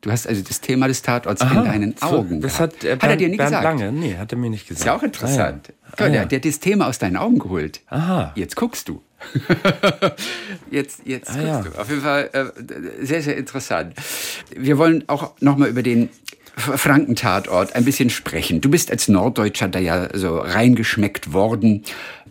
[0.00, 2.40] Du hast also das Thema des Tatorts Aha, in deinen Augen.
[2.40, 3.64] Das hat, äh, hat er dir nie Bernd gesagt?
[3.64, 3.92] Lange?
[3.92, 4.80] Nee, hat er mir nicht gesagt.
[4.80, 5.72] Ist ja auch interessant.
[5.96, 6.08] Ah, ja.
[6.08, 7.80] Der, der hat das Thema aus deinen Augen geholt.
[7.88, 8.32] Aha.
[8.34, 9.02] Jetzt guckst du.
[10.70, 11.62] jetzt jetzt ah, guckst ja.
[11.62, 11.80] du.
[11.80, 13.94] Auf jeden Fall äh, sehr, sehr interessant.
[14.54, 16.10] Wir wollen auch nochmal über den
[16.58, 18.60] Frankentatort ein bisschen sprechen.
[18.60, 21.84] Du bist als Norddeutscher da ja so reingeschmeckt worden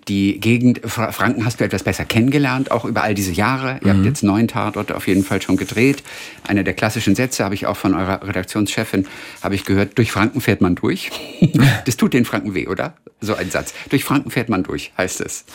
[0.08, 3.80] die Gegend Franken hast du etwas besser kennengelernt, auch über all diese Jahre.
[3.84, 3.98] Ihr mhm.
[3.98, 6.04] habt jetzt neun Tatorte auf jeden Fall schon gedreht.
[6.48, 9.06] Einer der klassischen Sätze habe ich auch von eurer Redaktionschefin,
[9.42, 11.12] habe ich gehört, durch Franken fährt man durch.
[11.86, 12.96] das tut den Franken weh, oder?
[13.20, 13.74] So ein Satz.
[13.90, 15.46] Durch Franken fährt man durch, heißt es.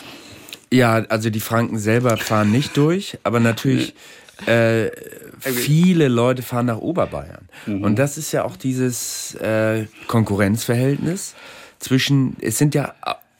[0.71, 3.93] Ja, also die Franken selber fahren nicht durch, aber natürlich
[4.45, 4.89] äh,
[5.39, 7.47] viele Leute fahren nach Oberbayern.
[7.65, 7.83] Mhm.
[7.83, 11.35] Und das ist ja auch dieses äh, Konkurrenzverhältnis
[11.79, 12.93] zwischen, es sind ja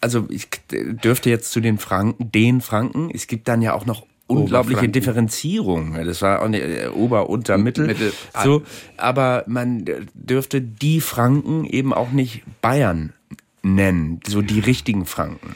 [0.04, 4.06] also ich dürfte jetzt zu den Franken, den Franken, es gibt dann ja auch noch
[4.28, 5.95] unglaubliche Differenzierung.
[6.06, 7.88] Das war auch nicht, äh, Ober, Unter, Mittel.
[7.88, 8.14] Mittel.
[8.43, 8.64] So,
[8.97, 13.14] aber man dürfte die Franken eben auch nicht Bayern
[13.62, 15.56] nennen, so die richtigen Franken.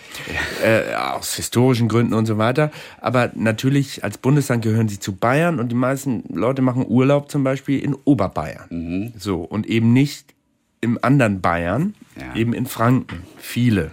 [0.64, 2.72] Äh, aus historischen Gründen und so weiter.
[3.02, 7.44] Aber natürlich als Bundesland gehören sie zu Bayern und die meisten Leute machen Urlaub zum
[7.44, 8.68] Beispiel in Oberbayern.
[8.70, 9.14] Mhm.
[9.18, 10.34] So, und eben nicht
[10.80, 12.34] im anderen Bayern, ja.
[12.36, 13.24] eben in Franken.
[13.38, 13.92] Viele.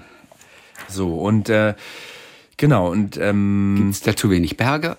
[0.89, 1.75] So, und äh,
[2.57, 4.97] genau, und ähm, gibt es da zu wenig Berge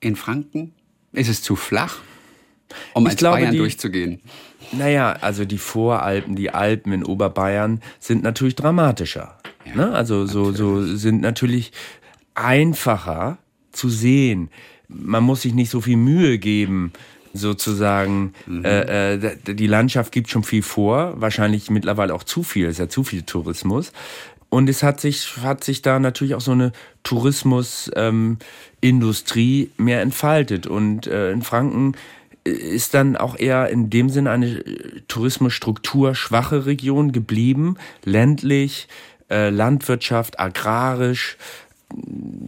[0.00, 0.72] in Franken?
[1.12, 1.96] Ist es zu flach,
[2.94, 4.20] um als glaube, Bayern die, durchzugehen?
[4.72, 9.38] Naja, also die Voralpen, die Alpen in Oberbayern sind natürlich dramatischer.
[9.64, 9.92] Ja, ne?
[9.92, 11.72] Also so, so sind natürlich
[12.34, 13.38] einfacher
[13.72, 14.50] zu sehen.
[14.88, 16.92] Man muss sich nicht so viel Mühe geben,
[17.36, 18.32] sozusagen.
[18.46, 18.64] Mhm.
[18.64, 22.88] Äh, äh, die Landschaft gibt schon viel vor, wahrscheinlich mittlerweile auch zu viel, ist ja
[22.88, 23.92] zu viel Tourismus.
[24.56, 30.66] Und es hat sich, hat sich da natürlich auch so eine Tourismusindustrie ähm, mehr entfaltet.
[30.66, 31.94] Und äh, in Franken
[32.46, 37.76] äh, ist dann auch eher in dem Sinne eine äh, Tourismusstruktur schwache Region geblieben,
[38.06, 38.88] ländlich,
[39.28, 41.36] äh, Landwirtschaft, agrarisch.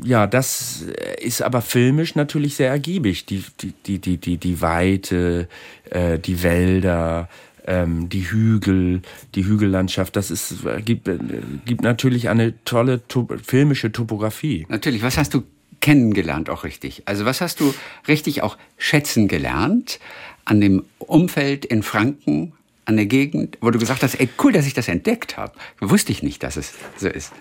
[0.03, 0.87] Ja, das
[1.21, 3.27] ist aber filmisch natürlich sehr ergiebig.
[3.27, 5.47] Die, die, die, die, die, die Weite,
[5.91, 7.29] äh, die Wälder,
[7.69, 9.03] ähm, die Hügel,
[9.35, 11.19] die Hügellandschaft, das ist, gibt, äh,
[11.67, 14.67] gibt natürlich eine tolle to filmische Topografie.
[14.69, 15.43] Natürlich, was hast du
[15.81, 17.03] kennengelernt auch richtig?
[17.05, 17.75] Also was hast du
[18.09, 20.01] richtig auch schätzen gelernt
[20.47, 22.55] an dem Umfeld in Franken,
[22.87, 25.53] an der Gegend, wo du gesagt hast, ey, cool, dass ich das entdeckt habe.
[25.79, 27.33] Wusste ich nicht, dass es so ist.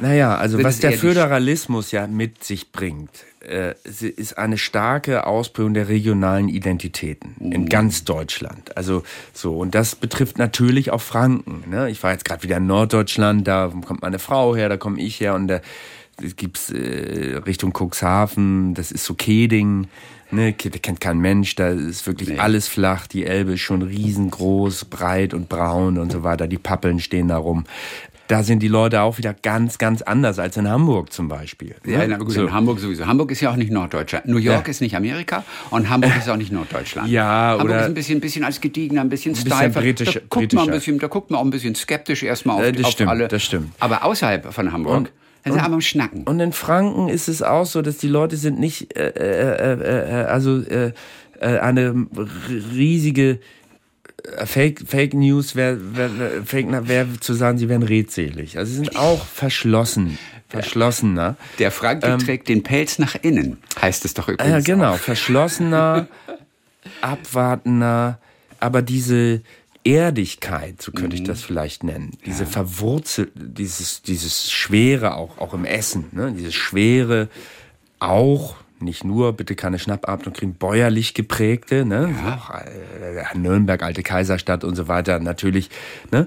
[0.00, 3.10] Naja, also was der Föderalismus ja mit sich bringt,
[3.46, 7.52] äh, ist eine starke Ausprägung der regionalen Identitäten mhm.
[7.52, 8.76] in ganz Deutschland.
[8.76, 11.64] Also so, und das betrifft natürlich auch Franken.
[11.68, 11.90] Ne?
[11.90, 15.20] Ich war jetzt gerade wieder in Norddeutschland, da kommt meine Frau her, da komme ich
[15.20, 15.60] her und da
[16.36, 19.88] gibt's äh, Richtung Cuxhaven, das ist so Keding.
[20.30, 22.38] Ne, kennt kein Mensch, da ist wirklich nee.
[22.38, 27.00] alles flach, die Elbe ist schon riesengroß, breit und braun und so weiter, die Pappeln
[27.00, 27.64] stehen da rum.
[28.28, 31.74] Da sind die Leute auch wieder ganz, ganz anders als in Hamburg zum Beispiel.
[31.84, 32.42] Ja, na gut, so.
[32.46, 33.06] in Hamburg sowieso.
[33.06, 34.26] Hamburg ist ja auch nicht Norddeutschland.
[34.26, 34.70] New York Ja.
[34.70, 37.08] ist nicht Amerika und Hamburg ist auch nicht Norddeutschland.
[37.08, 39.80] Ja, Hamburg oder- ist ein bisschen, bisschen als gediegener, ein bisschen bisschen steifer.
[39.80, 42.62] britisch- da, guckt man ein bisschen, da guckt man auch ein bisschen skeptisch erstmal auf,
[42.62, 43.28] Äh, das auf stimmt, alle.
[43.28, 43.72] das stimmt.
[43.80, 45.12] Aber außerhalb von Hamburg, Und-
[45.44, 46.24] da sind wir am Schnacken.
[46.24, 50.22] Und in Franken ist es auch so, dass die Leute sind nicht, äh, äh, äh,
[50.22, 50.92] äh, also äh,
[51.40, 52.06] äh, eine
[52.74, 53.38] riesige äh,
[54.44, 56.10] Fake, Fake News wäre wär,
[56.50, 58.58] wär, wär zu sagen, sie wären redselig.
[58.58, 60.18] Also sie sind auch verschlossen,
[60.48, 61.36] verschlossener.
[61.58, 64.66] Der Franke trägt den Pelz nach innen, heißt es doch Ähm, übrigens.
[64.66, 64.98] ja, genau, auch.
[64.98, 66.08] verschlossener,
[67.00, 68.18] abwartender,
[68.60, 69.42] aber diese
[69.84, 75.64] Erdigkeit, so könnte ich das vielleicht nennen, diese verwurzelt, dieses, dieses Schwere auch, auch im
[75.64, 76.32] Essen, ne?
[76.36, 77.28] dieses Schwere
[77.98, 82.14] auch, nicht nur, bitte keine Schnappatmung kriegen, bäuerlich geprägte, ne?
[82.26, 85.70] Auch, äh, Nürnberg, alte Kaiserstadt und so weiter, natürlich,
[86.10, 86.26] ne?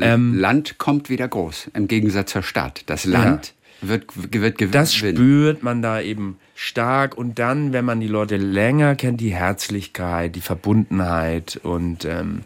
[0.00, 2.84] Ähm, Land kommt wieder groß, im Gegensatz zur Stadt.
[2.86, 4.72] Das Land wird, wird gewinnen.
[4.72, 9.34] Das spürt man da eben stark und dann, wenn man die Leute länger kennt, die
[9.34, 12.42] Herzlichkeit, die Verbundenheit und ähm,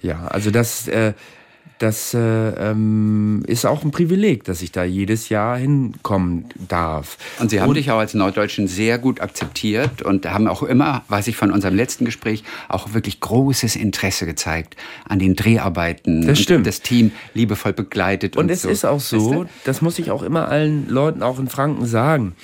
[0.00, 0.26] ja.
[0.26, 1.12] also das, äh,
[1.82, 7.18] das äh, ähm, ist auch ein Privileg, dass ich da jedes Jahr hinkommen darf.
[7.40, 11.26] Und Sie haben dich auch als Norddeutschen sehr gut akzeptiert und haben auch immer, weiß
[11.26, 14.76] ich von unserem letzten Gespräch, auch wirklich großes Interesse gezeigt
[15.08, 16.20] an den Dreharbeiten.
[16.20, 16.66] Das und stimmt.
[16.68, 18.36] Das Team liebevoll begleitet.
[18.36, 18.68] Und, Und es so.
[18.68, 22.34] ist auch so, das muss ich auch immer allen Leuten auch in Franken sagen,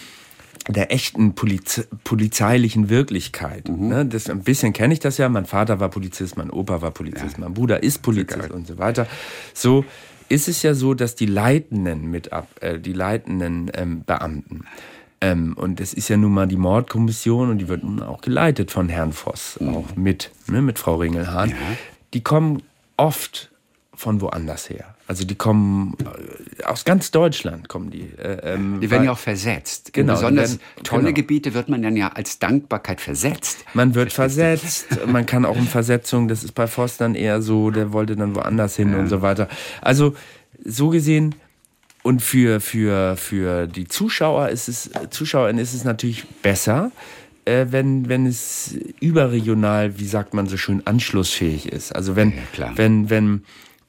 [0.68, 3.68] der echten Poliz polizeilichen Wirklichkeit.
[3.68, 3.88] Mhm.
[3.88, 5.28] Ne, das, ein bisschen kenne ich das ja.
[5.28, 9.06] Mein Vater war Polizist, mein Opa war Polizist, mein Bruder ist Polizist und so weiter.
[9.54, 9.84] So
[10.28, 14.64] ist es ja so, dass die leitenden mit ab, äh, die leitenden ähm, Beamten
[15.20, 18.70] ähm, und es ist ja nun mal die Mordkommission und die wird nun auch geleitet
[18.70, 19.74] von Herrn Voss, Mhm.
[19.76, 21.54] auch mit, ne, mit Frau Ringelhahn.
[22.14, 22.62] Die kommen
[22.96, 23.50] oft
[23.94, 24.94] von woanders her.
[25.08, 25.96] Also die kommen
[26.58, 28.02] äh, aus ganz Deutschland kommen die.
[28.02, 29.94] Äh, ähm, Die werden ja auch versetzt.
[29.94, 31.14] Genau, In besonders werden- tolle genau.
[31.14, 33.64] Gebiete wird man dann ja als Dankbarkeit versetzt.
[33.72, 37.70] Man wird versetzt, man kann auch um Versetzung, das ist bei Voss dann eher so,
[37.70, 39.48] der wollte dann woanders hin und so weiter.
[39.80, 40.14] Also
[40.62, 41.34] so gesehen
[42.02, 46.92] und für, für, für die Zuschauer ist es, ZuschauerInnen ist es natürlich besser,
[47.46, 51.96] äh, wenn, wenn es überregional, wie sagt man so schön, anschlussfähig ist.
[51.96, 52.72] Also wenn, klar.
[52.76, 53.42] wenn, wenn,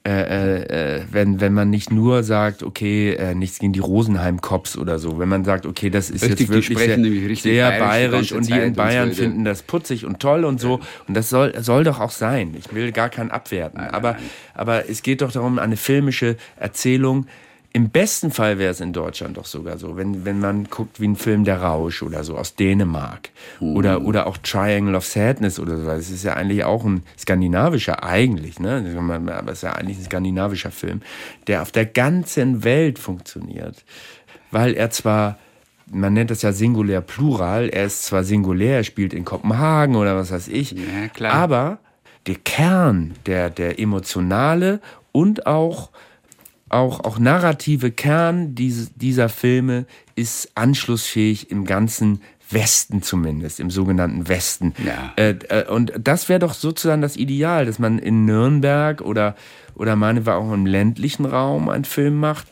[0.07, 4.97] äh, äh, wenn, wenn man nicht nur sagt, okay, äh, nichts gegen die Rosenheim-Cops oder
[4.97, 6.95] so, wenn man sagt, okay, das ist Richtig, jetzt wirklich sehr,
[7.35, 10.79] sehr bayerisch bayerisch und die in Bayern so, finden das putzig und toll und so.
[11.07, 12.55] Und das soll, soll doch auch sein.
[12.57, 13.79] Ich will gar kein abwerten.
[13.79, 14.15] aber,
[14.53, 17.27] aber es geht doch darum, eine filmische Erzählung.
[17.71, 21.07] Im besten Fall wäre es in Deutschland doch sogar so, wenn, wenn man guckt wie
[21.07, 23.29] ein Film Der Rausch oder so aus Dänemark.
[23.59, 25.85] Oder, oder auch Triangle of Sadness oder so.
[25.85, 28.83] Das ist ja eigentlich auch ein skandinavischer, eigentlich, ne?
[29.31, 31.01] Aber es ist ja eigentlich ein skandinavischer Film,
[31.45, 33.85] der auf der ganzen Welt funktioniert.
[34.49, 35.37] Weil er zwar
[35.91, 37.69] man nennt das ja singulär plural.
[37.69, 41.79] Er ist zwar singulär, er spielt in Kopenhagen oder was weiß ich, Ja, aber
[42.27, 45.89] der Kern, der, der emotionale und auch,
[46.69, 54.27] auch, auch narrative Kern dieses, dieser Filme ist anschlussfähig im ganzen Westen zumindest, im sogenannten
[54.27, 54.73] Westen.
[54.83, 55.13] Ja.
[55.15, 59.35] Äh, äh, und das wäre doch sozusagen das Ideal, dass man in Nürnberg oder,
[59.75, 62.47] oder meinetwegen auch im ländlichen Raum einen Film macht,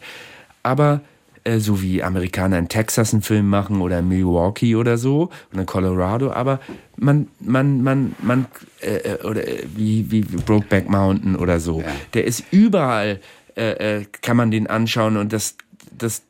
[0.62, 1.02] aber
[1.44, 5.62] äh, so wie Amerikaner in Texas einen Film machen oder in Milwaukee oder so oder
[5.62, 6.60] in Colorado, aber
[6.98, 8.46] man, man, man, man,
[8.82, 13.20] äh, äh, oder äh, wie, wie wie Brokeback Mountain oder so, der ist überall,
[13.58, 15.58] äh, äh, kann man den anschauen und das,
[15.98, 16.22] das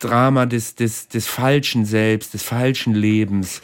[0.00, 3.62] Drama des, des, des falschen Selbst, des falschen Lebens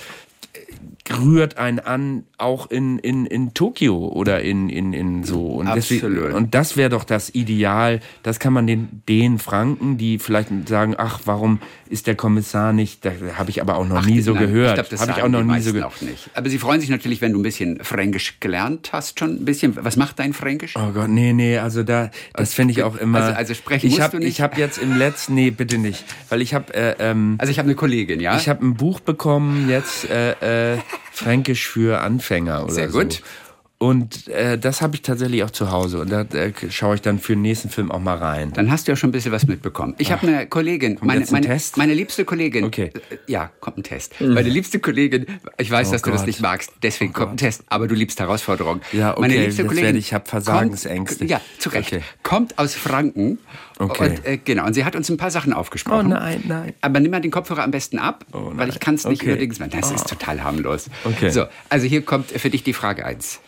[0.52, 5.46] äh, rührt einen an, auch in, in, in Tokio oder in, in, in so.
[5.46, 8.00] Und, deswegen, und das wäre doch das Ideal.
[8.22, 13.04] Das kann man den, den Franken, die vielleicht sagen, ach, warum ist der Kommissar nicht,
[13.04, 14.68] da habe ich aber auch noch nie so Nein, gehört.
[14.68, 15.92] Ich glaube, das habe ich auch noch nie so gehört.
[16.34, 19.76] Aber sie freuen sich natürlich, wenn du ein bisschen Fränkisch gelernt hast, schon ein bisschen.
[19.76, 20.76] Was macht dein Fränkisch?
[20.76, 23.18] Oh Gott, nee, nee, also da, das finde ich auch immer.
[23.20, 24.28] Also- also sprechen ich musst hab, du nicht?
[24.28, 27.58] Ich habe jetzt im letzten, nee, bitte nicht, weil ich habe, äh, ähm, Also ich
[27.58, 28.36] habe eine Kollegin, ja?
[28.36, 30.78] ich habe ein Buch bekommen jetzt, äh, äh,
[31.12, 32.98] Fränkisch für Anfänger oder Sehr so.
[33.82, 37.18] Und äh, das habe ich tatsächlich auch zu Hause und da äh, schaue ich dann
[37.18, 38.52] für den nächsten Film auch mal rein.
[38.52, 39.94] Dann hast du ja schon ein bisschen was mitbekommen.
[39.96, 41.78] Ich habe eine Kollegin, meine, meine, Test?
[41.78, 42.64] meine liebste Kollegin.
[42.64, 42.92] Okay.
[43.08, 44.20] Äh, Ja, kommt ein Test.
[44.20, 45.24] Meine liebste Kollegin,
[45.56, 46.26] ich weiß, Oh dass du das Gott.
[46.26, 48.82] nicht magst, deswegen kommt ein Test, aber du liebst Herausforderungen.
[48.92, 51.18] Ja, okay, meine liebste Kollegin werde ich- ich hab Versagensängste.
[51.20, 51.90] Kommt, ja, zu Recht.
[51.90, 52.02] Okay.
[52.22, 53.38] Kommt aus Franken.
[53.78, 54.10] Okay.
[54.10, 56.08] Und, äh, genau, und sie hat uns ein paar Sachen aufgesprochen.
[56.08, 56.74] Oh nein, nein.
[56.82, 59.30] Aber nimm mal den Kopfhörer am besten ab, Oh weil ich kann es nicht Okay.
[59.32, 59.70] überlegen.
[59.70, 60.90] Das ist total harmlos.
[61.04, 61.30] Okay.
[61.30, 63.40] So, also hier kommt für dich die Frage 1.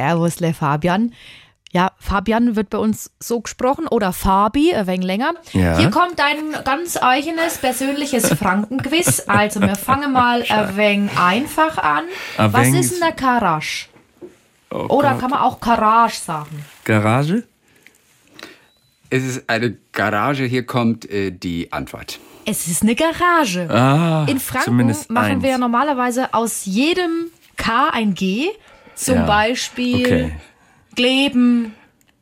[0.00, 1.14] Servus, Le Fabian.
[1.72, 5.32] Ja, Fabian wird bei uns so gesprochen oder Fabi, ein wenig länger.
[5.52, 5.78] Ja.
[5.78, 9.24] Hier kommt ein ganz eigenes persönliches Frankenquiz.
[9.26, 12.04] Also wir fangen mal ein wenig einfach an.
[12.36, 13.86] Ein Was wenig- ist denn eine Garage?
[14.70, 15.20] Oh Oder Gott.
[15.20, 16.64] kann man auch Garage sagen?
[16.84, 17.44] Garage?
[19.08, 22.18] Es ist eine Garage, hier kommt äh, die Antwort.
[22.44, 23.68] Es ist eine Garage.
[23.70, 25.42] Ah, In Franken machen eins.
[25.42, 28.48] wir normalerweise aus jedem K ein G.
[28.96, 30.32] Zum Ja, Beispiel okay.
[30.96, 31.74] Gleben.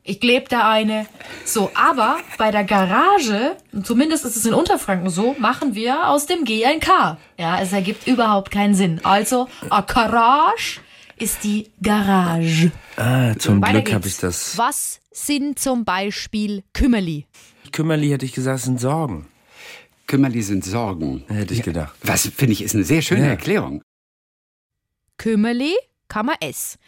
[0.06, 1.06] Ich kleb da eine.
[1.46, 6.44] So, aber bei der Garage, zumindest ist es in Unterfranken so, machen wir aus dem
[6.44, 7.16] G ein K.
[7.38, 9.00] Ja, es ergibt überhaupt keinen Sinn.
[9.02, 10.80] Also, a Garage
[11.16, 12.70] ist die Garage.
[12.96, 14.58] Ah, zum Weiter Glück habe ich das.
[14.58, 17.26] Was sind zum Beispiel Kümmerli?
[17.72, 19.26] Kümmerli hätte ich gesagt, sind Sorgen.
[20.06, 21.24] Kümmerli sind Sorgen.
[21.28, 21.94] Hätte ich gedacht.
[22.02, 23.30] Was finde ich ist eine sehr schöne Ja.
[23.30, 23.80] Erklärung.
[25.16, 25.72] Kümmerli
[26.08, 26.78] kann man essen.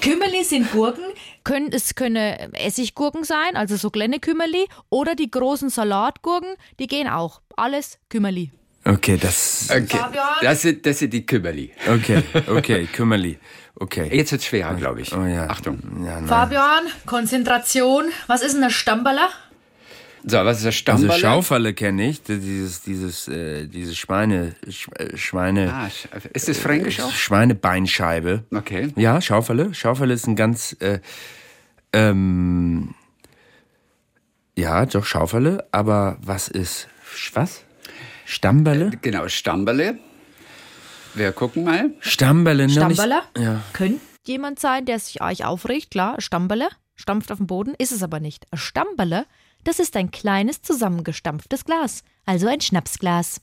[0.00, 1.04] Kümmerli sind Gurken,
[1.44, 7.08] können, es können Essiggurken sein, also so kleine Kümmerli, oder die großen Salatgurken, die gehen
[7.08, 7.40] auch.
[7.56, 8.50] Alles Kümmerli.
[8.84, 9.68] Okay, das.
[9.70, 9.96] Okay.
[9.96, 10.24] Fabian?
[10.40, 11.72] Das sind, das sind die Kümmerli.
[11.86, 13.38] Okay, okay, Kümmerli.
[13.76, 14.08] Okay.
[14.12, 15.14] Jetzt wird schwerer, glaube ich.
[15.14, 15.48] Oh ja.
[15.48, 16.04] Achtung.
[16.04, 16.20] Ja.
[16.26, 18.06] Fabian, Konzentration.
[18.26, 19.30] Was ist denn ein Stamperler?
[20.24, 21.18] So, was ist das Also Stammballer?
[21.20, 25.88] Schaufalle kenne ich, dieses, dieses, äh, diese Schweine, Sch- äh, Schweine, ah,
[26.32, 27.10] ist das fränkisch auch?
[27.10, 28.44] Schweinebeinscheibe.
[28.54, 28.92] Okay.
[28.96, 29.74] Ja, Schaufalle.
[29.74, 31.00] Schaufalle ist ein ganz, äh,
[31.92, 32.94] ähm,
[34.56, 35.66] ja, doch Schaufalle.
[35.72, 36.88] Aber was ist,
[37.34, 37.62] was?
[38.24, 38.92] Stammbälle?
[39.02, 39.98] Genau, Stammballe.
[41.14, 41.90] Wir gucken mal.
[42.00, 43.22] Stammbälle, noch nicht- Stamperler?
[43.36, 43.60] Ja.
[43.72, 48.02] Könnte jemand sein, der sich euch aufregt, klar, Stamperler, stampft auf den Boden, ist es
[48.02, 48.46] aber nicht.
[48.54, 49.26] Stamperler,
[49.64, 53.40] das ist ein kleines zusammengestampftes Glas, also ein Schnapsglas.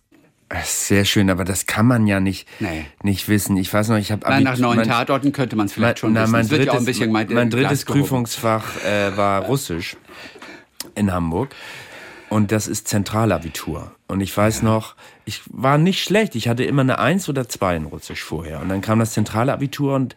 [0.64, 2.86] Sehr schön, aber das kann man ja nicht, Nee.
[3.04, 3.56] nicht wissen.
[3.58, 6.24] Ich weiß noch, ich habe Nein, nach neun Tatorten könnte man es vielleicht schon na,
[6.24, 6.32] wissen.
[6.32, 8.02] mein Es wird ja auch drittes, ein bisschen äh, mein drittes Glas gehoben.
[8.02, 9.96] Prüfungsfach äh, war Russisch
[10.96, 11.54] in Hamburg.
[12.30, 13.92] Und das ist Zentralabitur.
[14.08, 14.96] Und ich weiß noch,
[15.26, 16.36] ich war nicht schlecht.
[16.36, 18.60] Ich hatte immer eine Eins oder zwei in Russisch vorher.
[18.60, 20.16] Und dann kam das Zentralabitur und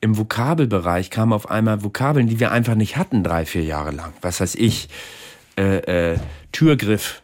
[0.00, 4.12] im Vokabelbereich kamen auf einmal Vokabeln, die wir einfach nicht hatten, drei, vier Jahre lang.
[4.20, 4.88] Was weiß ich,
[5.58, 6.18] äh, äh,
[6.52, 7.22] Türgriff.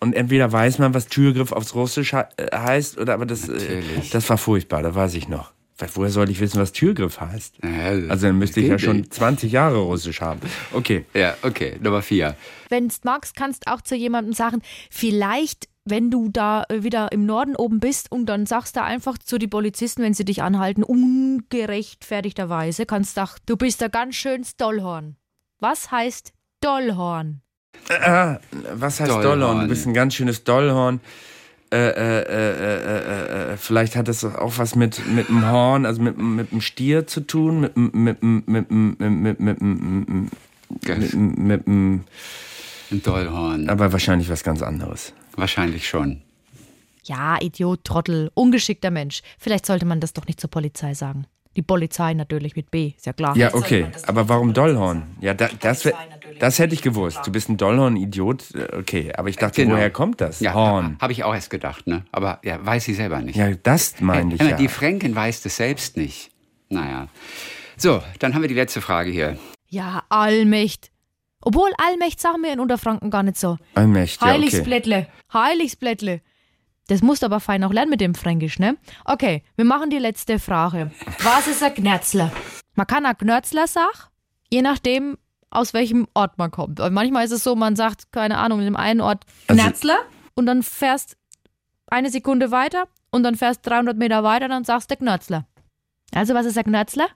[0.00, 4.10] Und entweder weiß man, was Türgriff aufs Russisch äh, heißt, oder aber das, äh, Natürlich.
[4.10, 5.52] das war furchtbar, da weiß ich noch.
[5.80, 7.58] Weil Woher soll ich wissen, was Türgriff heißt?
[7.62, 9.14] Ja, Also dann müsste ich ja schon nicht.
[9.14, 10.40] 20 Jahre Russisch haben.
[10.72, 11.04] Okay.
[11.14, 12.34] Ja, okay, Nummer vier.
[12.68, 17.54] Wenn du magst, kannst auch zu jemandem sagen, vielleicht, wenn du da wieder im Norden
[17.54, 22.84] oben bist und dann sagst du einfach zu die Polizisten, wenn sie dich anhalten, ungerechtfertigterweise,
[22.84, 25.16] kannst du sagen, du bist ein ganz schönes Dollhorn.
[25.60, 27.40] Was heißt Dollhorn?
[27.88, 28.38] Ah,
[28.74, 29.40] was heißt Dollhorn.
[29.40, 29.60] Dollhorn?
[29.62, 31.00] Du bist ein ganz schönes Dollhorn.
[31.70, 35.84] Äh, äh, äh, äh, äh, äh, vielleicht hat das auch was mit, mit dem Horn,
[35.84, 39.60] also mit, mit dem Stier zu tun, mit, mit, mit, mit, mit, mit, mit, mit,
[39.60, 43.68] mit, mit, mit, Ein Dollhorn.
[43.68, 45.12] aber wahrscheinlich was ganz anderes.
[45.36, 46.22] Wahrscheinlich schon.
[47.04, 49.20] Ja, Idiot, Trottel, ungeschickter Mensch.
[49.38, 51.26] Vielleicht sollte man das doch nicht zur Polizei sagen.
[51.58, 53.36] Die Polizei natürlich mit B, ist ja klar.
[53.36, 53.88] Ja, okay.
[54.06, 55.02] Aber warum Dollhorn?
[55.20, 55.94] Ja, da, das, wär-
[56.38, 57.18] das hätte ich gewusst.
[57.26, 58.54] Du bist ein Dollhorn-Idiot.
[58.54, 59.74] Äh, Okay, aber ich dachte, Genau.
[59.74, 60.38] woher kommt das?
[60.38, 60.96] Ja, Horn.
[61.00, 62.04] habe ich auch erst gedacht, ne?
[62.12, 63.34] Aber ja, weiß sie selber nicht.
[63.34, 64.56] Ja, das meine ich Hey, ja.
[64.56, 66.30] Die Fränkin weiß das selbst nicht.
[66.68, 67.08] Naja.
[67.76, 69.36] So, dann haben wir die letzte Frage hier.
[69.68, 70.92] Ja, Allmächt.
[71.42, 73.56] Obwohl, Allmächt sagen wir in Unterfranken gar nicht so.
[73.74, 74.34] Allmächt, ja, okay.
[74.36, 75.06] Heiligsblättle.
[75.32, 76.20] Heiligsblättle.
[76.88, 78.76] Das musst du aber fein auch lernen mit dem Fränkisch, ne?
[79.04, 80.90] Okay, wir machen die letzte Frage.
[81.22, 82.32] Was ist ein Gnärzler?
[82.74, 83.98] Man kann ein Gnörzler sagen,
[84.50, 85.16] je nachdem,
[85.50, 86.78] aus welchem Ort man kommt.
[86.78, 89.98] Weil manchmal ist es so, man sagt, keine Ahnung, in dem einen Ort Also- Gnärzler
[90.34, 91.16] und dann fährst
[91.88, 95.46] eine Sekunde weiter und dann fährst 300 Meter weiter, dann sagst du Gnörzler.
[96.14, 97.06] Also, was ist ein Gnörzler?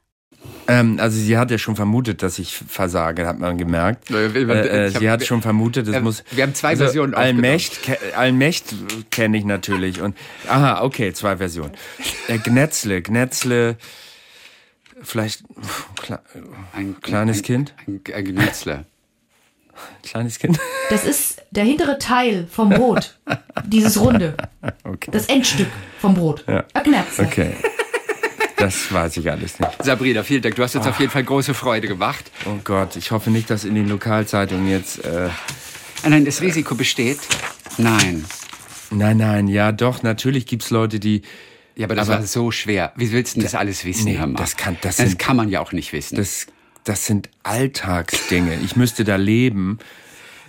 [0.68, 4.10] Ähm, also sie hat ja schon vermutet, dass ich versage, hat man gemerkt.
[4.10, 6.22] Äh, Äh, hab- sie hat schon vermutet, es äh, muss.
[6.30, 7.78] wir haben zwei also Versionen Allmächt,
[8.16, 8.66] Allmächt
[9.10, 10.00] kenne ich natürlich.
[10.00, 10.16] Und
[10.48, 11.72] aha, okay, zwei Versionen.
[12.28, 13.76] Äh, Gnetzle, Gnetzle,
[15.02, 15.42] vielleicht
[16.00, 16.20] kle
[16.72, 18.84] Ein kleines ein, Kind, Ein, ein Gnützler.
[20.04, 20.60] kleines Kind.
[20.90, 23.18] Das ist der hintere Teil vom Brot.
[23.66, 24.36] Dieses Runde.
[24.84, 25.66] Okay, Das Endstück
[26.00, 26.44] vom Brot.
[26.46, 26.64] Ja.
[26.74, 27.24] Ein Gnärzler.
[27.26, 27.52] okay.
[28.62, 29.82] Das weiß ich alles nicht.
[29.84, 30.54] Sabrina, vielen Dank.
[30.54, 32.30] Du hast uns auf jeden Fall große Freude gemacht.
[32.46, 35.04] Oh Gott, ich hoffe nicht, dass in den Lokalzeitungen jetzt.
[35.04, 35.28] Äh,
[36.04, 37.18] Ah, Nein, das Risiko besteht.
[37.78, 38.24] Nein.
[38.90, 40.02] nein, nein, ja, doch.
[40.02, 41.22] Natürlich gibt's Leute, die.
[41.76, 42.92] Ja, aber das Aber- war so schwer.
[42.96, 44.38] Wie willst du das alles wissen, Nee, Herr Mack?
[44.38, 46.16] das kann- das das sind- kann man ja auch nicht wissen.
[46.16, 46.46] Das,
[46.84, 48.58] das sind Alltagsdinge.
[48.64, 49.78] Ich müsste da leben.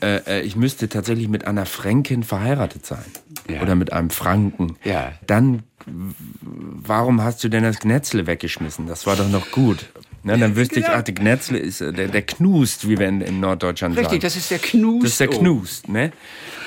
[0.04, 3.06] Äh, äh, ich müsste tatsächlich mit einer Fränkin verheiratet sein.
[3.50, 3.62] Ja.
[3.62, 4.76] Oder mit einem Franken.
[4.84, 5.14] Ja.
[5.28, 8.88] Dann, warum hast du denn das Gnetzle weggeschmissen?
[8.88, 9.86] Das war doch noch gut.
[10.24, 13.20] Na, dann wüsste ich, ach, der Gnetzle ist äh, der, der Knust, wie wir in,
[13.22, 14.22] in Norddeutschland Richtig, sagen.
[14.22, 15.04] das ist der Knust.
[15.04, 16.12] Das ist der Knust, ne?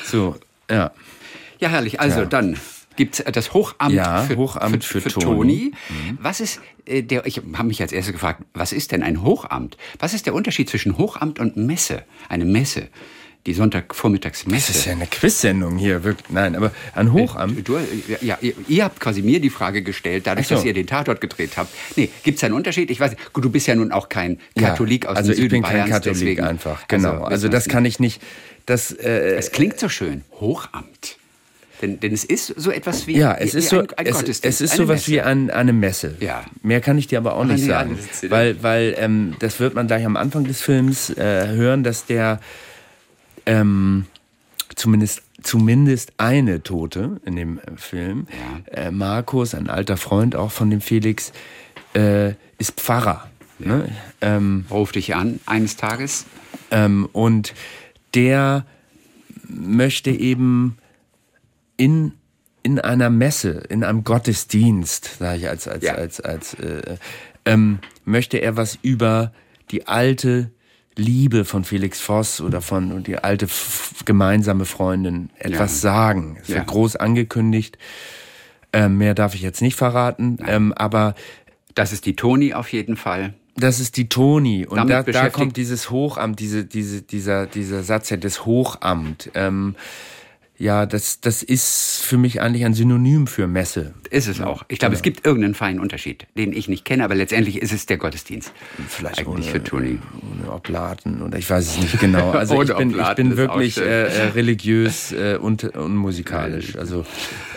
[0.04, 0.36] So,
[0.70, 0.90] ja.
[1.58, 1.98] Ja, herrlich.
[2.00, 2.24] Also Ja.
[2.26, 2.58] dann
[2.96, 5.70] gibt es das Hochamt, Ja, für, Hochamt für, für für Toni.
[5.70, 6.16] Toni.
[6.20, 7.24] Was ist äh, der?
[7.26, 9.78] Ich habe mich als erstes gefragt, was ist denn ein Hochamt?
[9.98, 12.04] Was ist der Unterschied zwischen Hochamt und Messe?
[12.28, 12.88] Eine Messe,
[13.46, 14.66] die Sonntagvormittagsmesse.
[14.68, 16.28] Das ist ja eine Quiz-Sendung hier, wirklich.
[16.30, 17.66] Nein, aber an Hochamt.
[17.66, 17.78] Du,
[18.20, 20.56] ja, ihr, ihr habt quasi mir die Frage gestellt, dadurch, so.
[20.56, 21.72] dass ihr den Tatort gedreht habt.
[21.94, 22.90] Nee, gibt es einen Unterschied?
[22.90, 23.32] Ich weiß nicht.
[23.32, 25.62] Gut, du bist ja nun auch kein Katholik ja, aus also dem Süden ich bin
[25.62, 27.22] kein Katholik deswegen- einfach, genau.
[27.22, 28.20] Also, das wissen kann ich nicht.
[28.66, 30.24] Das, äh, Es klingt so schön.
[30.40, 31.16] Hochamt.
[31.82, 34.14] Denn, denn es ist so etwas wie, ja, es wie ist so, ein, ein es,
[34.14, 35.10] Gottesdienst, es ist sowas Messe.
[35.12, 36.16] wie ein, eine Messe.
[36.20, 36.44] Ja.
[36.62, 39.86] Mehr kann ich dir aber auch nicht nee, sagen, weil, weil ähm, das wird man
[39.86, 42.40] gleich am Anfang des Films äh, hören, dass der
[43.46, 44.06] ähm,
[44.74, 48.26] zumindest zumindest eine Tote in dem äh, Film,
[48.72, 51.32] äh, Markus, ein alter Freund auch von dem Felix,
[51.94, 53.28] äh, ist Pfarrer.
[53.58, 53.88] Ne?
[54.20, 56.26] Ähm, Ruf dich an eines Tages.
[56.70, 57.54] ähm, und
[58.14, 58.66] der
[59.48, 60.78] möchte eben
[61.76, 62.12] in,
[62.62, 65.94] in einer Messe, in einem Gottesdienst, sage ich als, als, Ja.
[65.94, 66.96] als, als äh,
[67.44, 69.32] ähm, möchte er was über
[69.70, 70.50] die alte
[70.96, 73.46] Liebe von Felix Voss oder von und die alte
[74.04, 76.38] gemeinsame Freundin etwas sagen.
[76.40, 76.56] Es Ja.
[76.56, 77.78] wird groß angekündigt.
[78.72, 81.14] Ähm, mehr darf ich jetzt nicht verraten, ähm, aber
[81.74, 83.34] Das ist die Toni auf jeden Fall.
[83.56, 84.66] das ist die Toni.
[84.66, 89.30] Und da, da kommt dieses Hochamt, diese, diese, dieser, dieser Satz ja, das Hochamt.
[89.34, 89.76] Ähm,
[90.58, 93.94] ja, das, das ist für mich eigentlich ein Synonym für Messe.
[94.10, 94.64] Ist es auch.
[94.68, 97.86] Ich glaube, es gibt irgendeinen feinen Unterschied, den ich nicht kenne, aber letztendlich ist es
[97.86, 98.52] der Gottesdienst.
[98.88, 99.98] Vielleicht Eigentlich ohne- für Toni.
[100.40, 102.30] Ohne Oblaten oder ich weiß es nicht genau.
[102.36, 106.76] Also ich bin, ich bin wirklich äh, äh, religiös äh, und, und musikalisch.
[106.76, 107.04] Also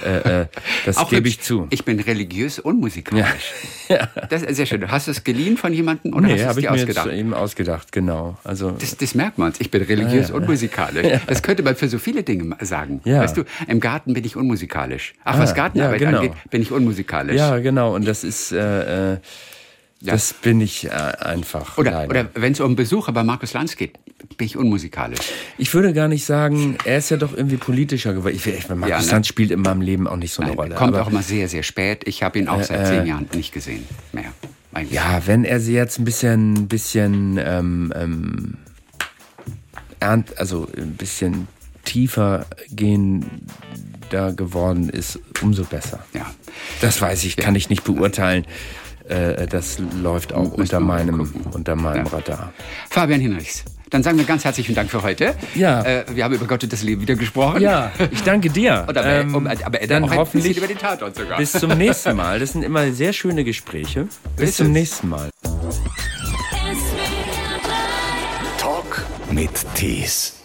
[0.06, 0.46] äh, äh,
[0.86, 1.68] das Auch gebe ich zu.
[1.70, 3.54] Ich bin religiös und musikalisch.
[4.30, 4.92] Das ist sehr schön.
[4.92, 6.78] Hast du es geliehen von jemandem oder hast nee, du es habe ich dir mir
[6.84, 7.12] ausgedacht?
[7.12, 8.38] eben ausgedacht, genau.
[8.44, 9.52] Also Das, das merkt man.
[9.58, 10.36] Ich bin religiös Ah, ja.
[10.36, 11.20] und musikalisch.
[11.28, 12.58] Das könnte man für so viele Dinge ma-
[12.98, 13.02] sagen.
[13.06, 13.22] Ja.
[13.22, 15.14] Weißt du, im Garten bin ich unmusikalisch.
[15.24, 16.22] Ach, Ah, was Gartenarbeit ja, genau.
[16.22, 17.36] angeht, bin ich unmusikalisch.
[17.38, 17.96] ja, genau.
[17.96, 19.18] Und das ist äh, äh,
[20.02, 20.14] Ja.
[20.14, 21.78] das bin ich äh, einfach.
[21.78, 22.10] Oder, leider.
[22.10, 23.98] oder wenn es um Besucher bei Markus Lanz geht,
[24.38, 25.20] bin ich unmusikalisch.
[25.58, 28.36] Ich würde gar nicht sagen, er ist ja doch irgendwie politischer geworden.
[28.36, 29.12] Ich, ich, Markus Ja, ne?
[29.12, 30.76] Lanz spielt in meinem Leben auch nicht so eine Rolle.
[30.76, 32.04] Kommt aber, auch immer sehr, sehr spät.
[32.08, 34.32] Ich habe ihn auch seit zehn Jahren nicht gesehen mehr.
[34.72, 34.94] Eigentlich.
[34.94, 38.58] ja, wenn er sie jetzt ein bisschen, bisschen, ähm, ähm,
[40.00, 41.48] ernst, also ein bisschen
[41.90, 43.26] tiefer gehender
[44.36, 46.00] geworden ist, umso besser.
[46.14, 46.26] Ja.
[46.82, 48.46] Das weiß ich, kann ich nicht beurteilen.
[49.08, 52.12] Äh, das läuft auch unter meinem, unter meinem Ja.
[52.12, 52.54] Radar.
[52.90, 53.66] Fabian Hinrichs.
[53.90, 55.34] Dann sagen wir ganz herzlichen Dank für heute.
[55.56, 55.82] Ja.
[55.84, 57.60] Äh, wir haben über Gott und das Leben wieder gesprochen.
[57.62, 58.86] Ja, ich danke dir.
[58.88, 61.40] Und aber, Ähm, um, aber dann auch hoffentlich über den Tatort sogar.
[61.40, 62.40] bis zum nächsten Mal.
[62.40, 64.08] Das sind immer sehr schöne Gespräche.
[64.38, 64.74] Bis Ist zum es.
[64.74, 65.30] nächsten Mal.
[68.60, 70.39] Talk mit Tees.